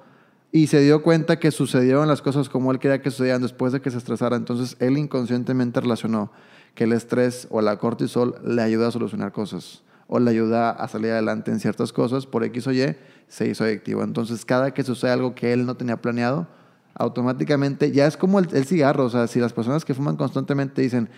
y 0.52 0.68
se 0.68 0.82
dio 0.82 1.04
cuenta 1.04 1.40
que 1.40 1.52
sucedieron 1.52 2.08
las 2.08 2.22
cosas 2.22 2.50
como 2.50 2.72
él 2.72 2.80
quería 2.80 3.02
que 3.02 3.12
sucedieran 3.12 3.42
después 3.42 3.74
de 3.74 3.82
que 3.82 3.92
se 3.92 3.98
estresara. 3.98 4.36
Entonces 4.36 4.78
él 4.80 4.98
inconscientemente 4.98 5.82
relacionó 5.82 6.32
que 6.74 6.86
el 6.86 6.94
estrés 6.94 7.48
o 7.50 7.62
la 7.62 7.78
cortisol 7.78 8.36
le 8.46 8.62
ayuda 8.62 8.88
a 8.88 8.92
solucionar 8.92 9.32
cosas 9.32 9.84
o 10.08 10.20
le 10.20 10.32
ayuda 10.32 10.72
a 10.72 10.88
salir 10.88 11.12
adelante 11.12 11.52
en 11.52 11.60
ciertas 11.60 11.92
cosas 11.92 12.26
por 12.26 12.44
X 12.44 12.68
o 12.68 12.72
Y 12.72 12.96
se 13.28 13.48
hizo 13.48 13.64
adictivo. 13.64 14.04
Entonces, 14.04 14.46
cada 14.46 14.74
que 14.74 14.84
sucede 14.84 15.12
algo 15.12 15.36
que 15.36 15.52
él 15.52 15.66
no 15.66 15.76
tenía 15.76 16.02
planeado, 16.02 16.48
automáticamente 16.96 17.92
ya 17.92 18.08
es 18.08 18.16
como 18.16 18.40
el, 18.40 18.66
cigarro. 18.66 19.06
O 19.06 19.10
sea, 19.10 19.28
si 19.28 19.40
las 19.40 19.54
personas 19.54 19.84
que 19.84 19.94
fuman 19.94 20.16
constantemente 20.16 20.82
dicen, 20.82 21.10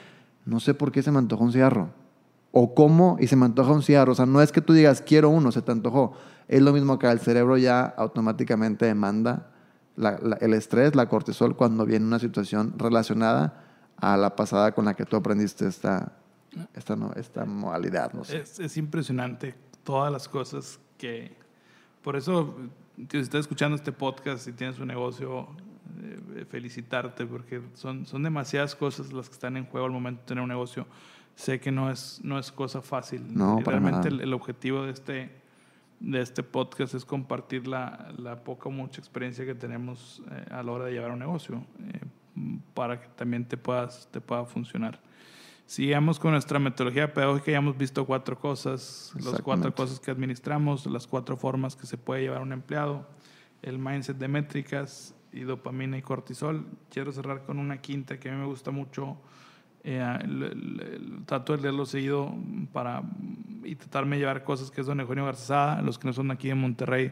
no 0.46 0.60
sé 0.60 0.74
por 0.74 0.92
qué 0.92 1.04
se 1.04 1.12
me 1.12 1.20
antojó 1.20 1.44
un 1.44 1.52
cigarro, 1.52 1.92
o 2.52 2.74
cómo 2.74 3.18
y 3.20 3.28
se 3.28 3.36
me 3.36 3.46
antoja 3.46 3.72
un 3.72 3.84
cigarro. 3.84 4.14
O 4.14 4.16
sea, 4.16 4.26
no 4.26 4.42
es 4.42 4.52
que 4.52 4.62
tú 4.62 4.74
digas, 4.74 5.04
quiero 5.06 5.30
uno, 5.30 5.52
se 5.52 5.62
te 5.62 5.72
antojó. 5.72 6.14
Es 6.50 6.62
lo 6.62 6.74
mismo 6.74 7.00
que 7.00 7.08
el 7.08 7.20
cerebro 7.20 7.56
ya 7.58 7.86
automáticamente 7.86 8.86
demanda 8.86 9.52
la- 9.96 10.18
la- 10.22 10.36
el 10.38 10.54
estrés, 10.54 10.96
la 10.96 11.08
cortisol, 11.08 11.56
cuando 11.56 11.86
viene 11.86 12.06
una 12.06 12.20
situación 12.20 12.74
relacionada 12.78 13.64
a 13.98 14.18
la 14.18 14.36
pasada 14.36 14.74
con 14.74 14.86
la 14.86 14.96
que 14.96 15.06
tú 15.06 15.16
aprendiste 15.16 15.68
esta, 15.68 16.14
esta, 16.74 16.96
no- 16.96 17.14
esta 17.16 17.46
modalidad. 17.46 18.12
No 18.14 18.24
sé. 18.24 18.40
Es, 18.40 18.60
es 18.60 18.76
impresionante 18.78 19.56
todas 19.84 20.12
las 20.12 20.28
cosas 20.28 20.80
que... 20.98 21.38
Por 22.02 22.16
eso, 22.16 22.56
tío, 22.96 23.08
si 23.12 23.18
estás 23.20 23.42
escuchando 23.42 23.76
este 23.76 23.92
podcast 23.92 24.48
y 24.48 24.54
tienes 24.54 24.80
un 24.80 24.88
negocio, 24.88 25.50
eh, 26.02 26.46
felicitarte, 26.50 27.26
porque 27.26 27.62
son, 27.76 28.06
son 28.06 28.24
demasiadas 28.24 28.74
cosas 28.76 29.12
las 29.14 29.28
que 29.28 29.34
están 29.34 29.58
en 29.58 29.66
juego 29.66 29.86
al 29.86 29.92
momento 29.92 30.22
de 30.22 30.28
tener 30.28 30.42
un 30.42 30.50
negocio. 30.50 30.88
Sé 31.36 31.60
que 31.60 31.72
no 31.72 31.92
es, 31.92 32.22
no 32.24 32.40
es 32.40 32.52
cosa 32.52 32.82
fácil. 32.82 33.26
No, 33.34 33.58
para 33.64 33.80
realmente 33.80 34.10
nada. 34.10 34.24
el, 34.24 34.30
el 34.30 34.34
objetivo 34.34 34.84
de 34.86 34.92
este, 34.92 35.39
de 36.00 36.22
este 36.22 36.44
podcast 36.44 36.94
es 36.94 37.06
compartir 37.06 37.68
la, 37.68 38.14
la 38.18 38.44
poca 38.44 38.70
o 38.70 38.72
mucha 38.72 39.00
experiencia 39.00 39.46
que 39.46 39.56
tenemos 39.56 40.22
eh, 40.32 40.46
a 40.52 40.64
la 40.64 40.72
hora 40.72 40.86
de 40.86 40.94
llevar 40.94 41.12
un 41.12 41.20
negocio, 41.20 41.64
eh, 41.94 42.00
para 42.74 43.02
que 43.02 43.08
también 43.10 43.46
te, 43.46 43.58
puedas, 43.58 44.08
te 44.12 44.22
pueda 44.22 44.46
funcionar. 44.46 45.00
Sigamos 45.66 46.18
con 46.20 46.32
nuestra 46.32 46.58
metodología 46.58 47.14
pedagógica, 47.14 47.52
ya 47.52 47.58
hemos 47.58 47.78
visto 47.78 48.06
cuatro 48.06 48.40
cosas, 48.40 49.14
las 49.24 49.40
cuatro 49.42 49.76
cosas 49.76 50.00
que 50.00 50.10
administramos, 50.10 50.88
las 50.88 51.06
cuatro 51.06 51.38
formas 51.38 51.76
que 51.76 51.86
se 51.86 51.96
puede 51.96 52.22
llevar 52.22 52.42
un 52.42 52.54
empleado, 52.54 53.08
el 53.62 53.78
mindset 53.78 54.18
de 54.18 54.28
métricas 54.28 55.14
y 55.32 55.42
dopamina 55.42 55.96
y 55.98 56.02
cortisol. 56.02 56.66
Quiero 56.90 57.12
cerrar 57.12 57.44
con 57.44 57.60
una 57.60 57.82
quinta 57.82 58.20
que 58.20 58.30
a 58.30 58.32
mí 58.32 58.40
me 58.40 58.48
gusta 58.48 58.72
mucho. 58.72 59.18
Eh, 59.84 61.00
trato 61.26 61.56
de 61.56 61.62
leerlo 61.64 61.86
seguido 61.86 62.34
para 62.74 63.02
y 63.64 63.76
de 63.76 64.18
llevar 64.18 64.44
cosas 64.44 64.72
que 64.72 64.82
es 64.82 64.88
don 64.88 65.00
Eugenio 65.00 65.26
Garzada, 65.26 65.82
los 65.82 66.00
que 66.00 66.08
no 66.08 66.14
son 66.14 66.32
aquí 66.32 66.48
de 66.48 66.56
Monterrey. 66.56 67.12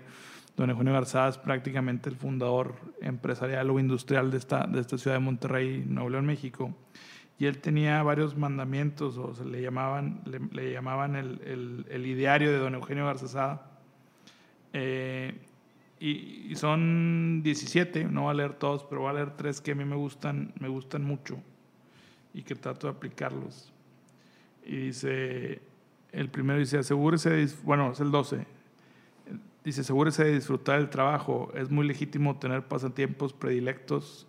Don 0.56 0.70
Eugenio 0.70 0.94
Garzada 0.94 1.30
es 1.30 1.38
prácticamente 1.38 2.10
el 2.10 2.16
fundador 2.16 2.76
empresarial 3.00 3.70
o 3.70 3.80
industrial 3.80 4.32
de 4.32 4.38
esta, 4.38 4.66
de 4.66 4.80
esta 4.80 4.98
ciudad 4.98 5.18
de 5.18 5.24
Monterrey, 5.24 5.84
Nuevo 5.88 6.10
León, 6.10 6.26
México. 6.26 6.76
Y 7.38 7.46
él 7.46 7.60
tenía 7.60 8.02
varios 8.02 8.36
mandamientos, 8.36 9.18
o 9.18 9.36
se 9.36 9.46
le 9.46 9.62
llamaban, 9.62 10.22
le, 10.26 10.40
le 10.52 10.74
llamaban 10.74 11.16
el, 11.16 12.06
ideario 12.08 12.52
de 12.52 12.58
don 12.58 12.74
Eugenio 12.74 13.06
Garzazada. 13.06 13.70
Eh, 14.74 15.40
y, 16.00 16.48
y 16.50 16.56
son 16.56 17.42
17, 17.44 18.06
no 18.06 18.24
voy 18.24 18.32
a 18.32 18.34
leer 18.34 18.54
todos, 18.54 18.84
pero 18.84 19.02
voy 19.02 19.12
a 19.12 19.14
leer 19.14 19.32
tres 19.38 19.62
que 19.62 19.72
a 19.72 19.76
mí 19.76 19.86
me 19.86 19.96
gustan, 19.96 20.54
me 20.60 20.70
gustan 20.70 21.04
mucho 21.04 21.38
y 22.38 22.44
que 22.44 22.54
trato 22.54 22.86
de 22.86 22.94
aplicarlos. 22.94 23.74
Y 24.64 24.76
dice, 24.78 25.60
el 26.12 26.30
primero 26.30 26.60
dice, 26.60 26.78
asegúrese, 26.78 27.32
de 27.32 27.50
bueno, 27.64 27.92
es 27.92 28.00
el 28.00 28.12
12, 28.12 28.46
dice, 29.64 29.82
asegúrese 29.82 30.26
de 30.26 30.36
disfrutar 30.36 30.78
del 30.78 30.90
trabajo. 30.90 31.52
Es 31.56 31.72
muy 31.72 31.88
legítimo 31.88 32.38
tener 32.38 32.68
pasatiempos 32.68 33.34
predilectos 33.34 34.28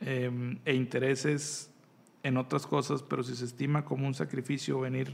eh, 0.00 0.58
e 0.64 0.74
intereses 0.74 1.70
en 2.22 2.38
otras 2.38 2.66
cosas, 2.66 3.02
pero 3.02 3.22
si 3.22 3.36
se 3.36 3.44
estima 3.44 3.84
como 3.84 4.06
un 4.06 4.14
sacrificio 4.14 4.80
venir 4.80 5.12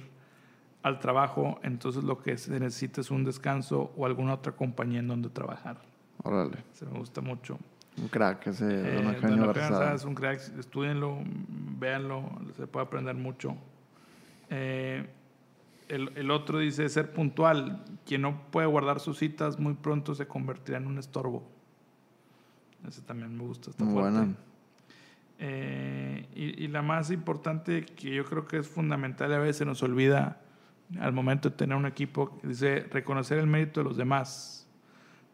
al 0.85 1.01
trabajo, 1.01 1.59
entonces 1.65 2.05
lo 2.05 2.23
que 2.23 2.39
se 2.39 2.61
necesita 2.61 3.01
es 3.01 3.11
un 3.11 3.25
descanso 3.25 3.93
o 3.97 4.07
alguna 4.07 4.35
otra 4.35 4.53
compañía 4.53 5.01
en 5.01 5.09
donde 5.09 5.31
trabajar. 5.31 5.83
Órale, 6.23 6.59
Se 6.75 6.87
me 6.87 6.97
gusta 6.97 7.21
mucho. 7.21 7.59
Un 8.01 8.09
crack 8.09 8.47
ese 8.49 8.65
Eh, 8.67 8.95
don 8.97 9.15
Eugenio 9.15 9.47
Garzada. 9.47 9.95
Es 9.95 10.05
un 10.05 10.15
crack, 10.15 10.41
estudienlo, 10.59 11.19
véanlo, 11.79 12.31
se 12.57 12.67
puede 12.67 12.87
aprender 12.87 13.15
mucho. 13.15 13.57
Eh, 14.51 15.07
el, 15.89 16.13
el 16.17 16.31
otro 16.31 16.59
dice 16.59 16.89
ser 16.89 17.13
puntual. 17.13 17.85
Quien 18.07 18.23
no 18.23 18.51
puede 18.51 18.67
guardar 18.67 19.01
sus 19.01 19.19
citas 19.19 19.59
muy 19.59 19.75
pronto 19.75 20.15
se 20.15 20.27
convertirá 20.27 20.79
en 20.79 20.87
un 20.87 20.99
estorbo. 20.99 21.43
Ese 22.87 23.03
también 23.03 23.37
me 23.37 23.43
gusta, 23.45 23.71
está 23.71 23.85
Muy 23.85 23.95
fuerte. 23.95 24.19
buena. 24.19 24.35
Eh, 25.41 26.27
y, 26.35 26.65
y 26.65 26.69
la 26.69 26.83
más 26.83 27.11
importante 27.11 27.85
que 27.85 28.15
yo 28.15 28.25
creo 28.25 28.45
que 28.47 28.59
es 28.59 28.69
fundamental 28.69 29.33
a 29.33 29.39
veces 29.39 29.57
se 29.59 29.65
nos 29.65 29.83
olvida 29.83 30.41
al 31.01 31.13
momento 31.13 31.51
de 31.51 31.57
tener 31.57 31.77
un 31.77 31.87
equipo, 31.87 32.41
dice 32.43 32.81
reconocer 32.91 33.39
el 33.39 33.47
mérito 33.47 33.81
de 33.81 33.85
los 33.85 33.97
demás 33.97 34.68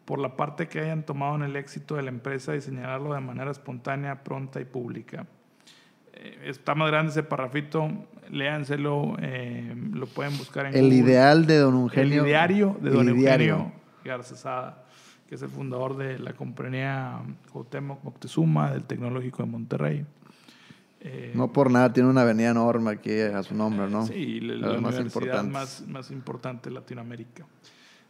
por 0.05 0.19
la 0.19 0.35
parte 0.35 0.67
que 0.67 0.79
hayan 0.79 1.03
tomado 1.03 1.35
en 1.35 1.41
el 1.43 1.55
éxito 1.55 1.95
de 1.95 2.03
la 2.03 2.09
empresa 2.09 2.55
y 2.55 2.61
señalarlo 2.61 3.13
de 3.13 3.21
manera 3.21 3.51
espontánea, 3.51 4.23
pronta 4.23 4.61
y 4.61 4.65
pública. 4.65 5.25
Eh, 6.13 6.43
está 6.45 6.75
más 6.75 6.89
grande 6.91 7.11
ese 7.11 7.23
parrafito, 7.23 7.89
léanselo, 8.31 9.15
eh, 9.19 9.75
lo 9.93 10.05
pueden 10.07 10.37
buscar 10.37 10.67
en 10.67 10.75
El 10.75 10.83
Google. 10.83 10.95
ideal 10.95 11.45
de 11.47 11.57
don 11.57 11.75
Eugenio. 11.75 12.21
El 12.21 12.27
ideario 12.27 12.77
de 12.79 12.89
don 12.91 13.17
ideario. 13.17 13.53
Eugenio 13.55 13.73
Garzazada, 14.03 14.83
que 15.27 15.35
es 15.35 15.41
el 15.41 15.49
fundador 15.49 15.97
de 15.97 16.19
la 16.19 16.33
compañía 16.33 17.21
Cuauhtémoc 17.51 18.03
Moctezuma 18.03 18.71
del 18.71 18.83
Tecnológico 18.83 19.43
de 19.43 19.49
Monterrey. 19.49 20.05
Eh, 21.01 21.33
No 21.35 21.51
por 21.51 21.69
nada, 21.71 21.91
tiene 21.91 22.09
una 22.09 22.21
avenida 22.21 22.51
enorme 22.51 22.91
aquí 22.91 23.19
a 23.19 23.41
su 23.43 23.55
nombre, 23.55 23.89
¿no? 23.89 24.05
Sí, 24.05 24.39
la, 24.41 24.79
más 24.79 24.95
universidad 24.95 25.43
más, 25.43 25.83
más 25.87 26.11
importante 26.11 26.69
de 26.69 26.75
Latinoamérica. 26.75 27.45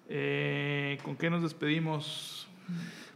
Eh, 0.10 0.98
¿Con 1.04 1.16
qué 1.16 1.30
nos 1.30 1.42
despedimos? 1.42 2.48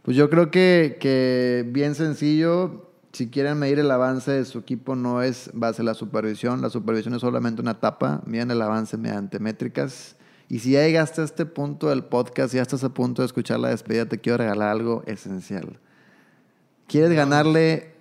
Pues 0.02 0.16
yo 0.16 0.30
creo 0.30 0.50
que, 0.50 0.96
que 1.00 1.64
bien 1.68 1.94
sencillo. 1.94 2.86
Si 3.12 3.28
quieren 3.28 3.58
medir 3.58 3.80
el 3.80 3.90
avance 3.90 4.30
de 4.30 4.44
su 4.44 4.58
equipo, 4.58 4.94
no 4.94 5.22
es 5.22 5.50
base 5.52 5.82
a 5.82 5.84
la 5.84 5.94
supervisión. 5.94 6.62
La 6.62 6.70
supervisión 6.70 7.14
es 7.14 7.20
solamente 7.20 7.60
una 7.60 7.72
etapa. 7.72 8.22
Miren 8.24 8.50
el 8.50 8.62
avance 8.62 8.96
mediante 8.96 9.38
métricas. 9.38 10.16
Y 10.48 10.58
si 10.58 10.72
ya 10.72 10.84
llegaste 10.84 11.20
a 11.20 11.24
este 11.24 11.46
punto 11.46 11.88
del 11.90 12.02
podcast, 12.02 12.52
ya 12.52 12.62
estás 12.62 12.82
a 12.82 12.88
punto 12.88 13.22
de 13.22 13.26
escuchar 13.26 13.60
la 13.60 13.68
despedida, 13.68 14.06
te 14.06 14.18
quiero 14.18 14.38
regalar 14.38 14.70
algo 14.70 15.04
esencial. 15.06 15.78
¿Quieres 16.88 17.12
ganarle 17.12 17.94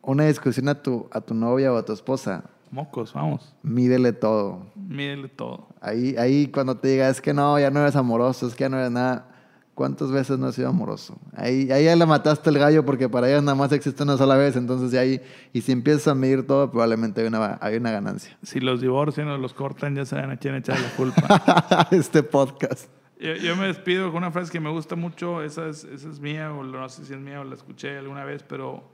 una 0.00 0.24
discusión 0.24 0.68
a 0.68 0.82
tu, 0.82 1.06
a 1.12 1.20
tu 1.20 1.34
novia 1.34 1.70
o 1.70 1.76
a 1.76 1.84
tu 1.84 1.92
esposa? 1.92 2.44
Mocos, 2.70 3.12
vamos. 3.12 3.54
Mídele 3.62 4.12
todo. 4.12 4.66
Mídele 4.76 5.28
todo. 5.28 5.68
Ahí, 5.80 6.14
ahí 6.16 6.46
cuando 6.46 6.76
te 6.76 6.88
diga, 6.88 7.08
es 7.08 7.20
que 7.20 7.34
no, 7.34 7.58
ya 7.58 7.70
no 7.70 7.80
eres 7.80 7.96
amoroso, 7.96 8.46
es 8.46 8.54
que 8.54 8.64
ya 8.64 8.68
no 8.68 8.78
eres 8.78 8.92
nada. 8.92 9.26
¿Cuántas 9.74 10.12
veces 10.12 10.38
no 10.38 10.46
has 10.46 10.54
sido 10.54 10.68
amoroso? 10.68 11.18
Ahí, 11.34 11.70
ahí 11.72 11.84
ya 11.84 11.96
le 11.96 12.04
mataste 12.04 12.50
el 12.50 12.58
gallo 12.58 12.84
porque 12.84 13.08
para 13.08 13.28
ellas 13.28 13.42
nada 13.42 13.54
más 13.54 13.72
existe 13.72 14.02
una 14.02 14.16
sola 14.18 14.36
vez. 14.36 14.54
Entonces, 14.54 14.92
ya 14.92 15.00
ahí, 15.00 15.20
y 15.52 15.62
si 15.62 15.72
empiezas 15.72 16.08
a 16.08 16.14
medir 16.14 16.46
todo, 16.46 16.70
probablemente 16.70 17.22
hay 17.22 17.28
una, 17.28 17.58
hay 17.62 17.76
una 17.76 17.90
ganancia. 17.90 18.36
Si 18.42 18.60
los 18.60 18.82
divorcian 18.82 19.28
o 19.28 19.38
los 19.38 19.54
cortan, 19.54 19.96
ya 19.96 20.04
saben 20.04 20.30
a 20.30 20.36
quién 20.36 20.54
echar 20.54 20.78
la 20.78 20.90
culpa. 20.90 21.88
este 21.92 22.22
podcast. 22.22 22.90
yo, 23.18 23.34
yo 23.36 23.56
me 23.56 23.68
despido 23.68 24.08
con 24.08 24.18
una 24.18 24.30
frase 24.30 24.52
que 24.52 24.60
me 24.60 24.70
gusta 24.70 24.96
mucho. 24.96 25.42
Esa 25.42 25.66
es, 25.68 25.84
esa 25.84 26.08
es 26.10 26.20
mía, 26.20 26.52
o 26.52 26.62
no 26.62 26.88
sé 26.90 27.06
si 27.06 27.14
es 27.14 27.20
mía 27.20 27.40
o 27.40 27.44
la 27.44 27.54
escuché 27.54 27.96
alguna 27.96 28.24
vez, 28.24 28.42
pero 28.42 28.84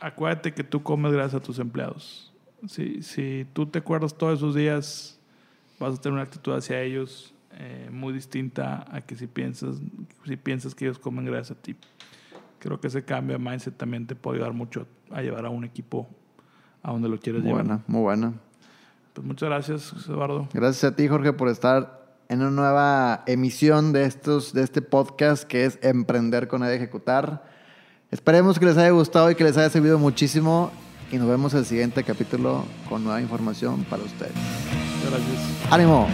acuérdate 0.00 0.54
que 0.54 0.64
tú 0.64 0.82
comes 0.82 1.12
gracias 1.12 1.42
a 1.42 1.44
tus 1.44 1.58
empleados. 1.58 2.27
Si, 2.66 3.02
si 3.02 3.46
tú 3.52 3.66
te 3.66 3.78
acuerdas 3.78 4.16
todos 4.16 4.38
esos 4.38 4.54
días, 4.54 5.18
vas 5.78 5.94
a 5.94 6.00
tener 6.00 6.14
una 6.14 6.22
actitud 6.22 6.52
hacia 6.52 6.82
ellos 6.82 7.34
eh, 7.52 7.88
muy 7.90 8.12
distinta 8.12 8.84
a 8.90 9.00
que 9.00 9.16
si 9.16 9.26
piensas, 9.26 9.76
si 10.24 10.36
piensas 10.36 10.74
que 10.74 10.84
ellos 10.84 10.98
comen 10.98 11.24
gracias 11.24 11.58
a 11.58 11.60
ti. 11.62 11.76
Creo 12.58 12.80
que 12.80 12.88
ese 12.88 13.04
cambio 13.04 13.38
de 13.38 13.44
mindset 13.44 13.76
también 13.76 14.06
te 14.06 14.14
puede 14.16 14.38
ayudar 14.38 14.52
mucho 14.52 14.86
a 15.10 15.22
llevar 15.22 15.46
a 15.46 15.50
un 15.50 15.64
equipo 15.64 16.08
a 16.82 16.92
donde 16.92 17.08
lo 17.08 17.18
quieres 17.18 17.42
Muy 17.42 17.50
llevar. 17.50 17.64
buena, 17.64 17.84
muy 17.86 18.00
buena. 18.00 18.32
Pues 19.14 19.26
muchas 19.26 19.48
gracias, 19.48 19.94
Eduardo. 20.08 20.48
Gracias 20.52 20.92
a 20.92 20.94
ti, 20.96 21.08
Jorge, 21.08 21.32
por 21.32 21.48
estar 21.48 22.16
en 22.28 22.40
una 22.42 22.50
nueva 22.50 23.22
emisión 23.26 23.92
de, 23.92 24.04
estos, 24.04 24.52
de 24.52 24.62
este 24.62 24.82
podcast 24.82 25.44
que 25.44 25.64
es 25.64 25.78
Emprender 25.82 26.48
con 26.48 26.62
el 26.62 26.72
Ejecutar. 26.72 27.44
Esperemos 28.10 28.58
que 28.58 28.66
les 28.66 28.76
haya 28.76 28.90
gustado 28.90 29.30
y 29.30 29.34
que 29.34 29.44
les 29.44 29.56
haya 29.56 29.70
servido 29.70 29.98
muchísimo. 29.98 30.70
Y 31.10 31.16
nos 31.16 31.28
vemos 31.28 31.52
en 31.54 31.60
el 31.60 31.64
siguiente 31.64 32.04
capítulo 32.04 32.64
con 32.88 33.02
nueva 33.02 33.20
información 33.20 33.84
para 33.84 34.02
ustedes. 34.02 34.32
Muchas 34.34 35.10
gracias. 35.10 35.72
¡Ánimo! 35.72 36.06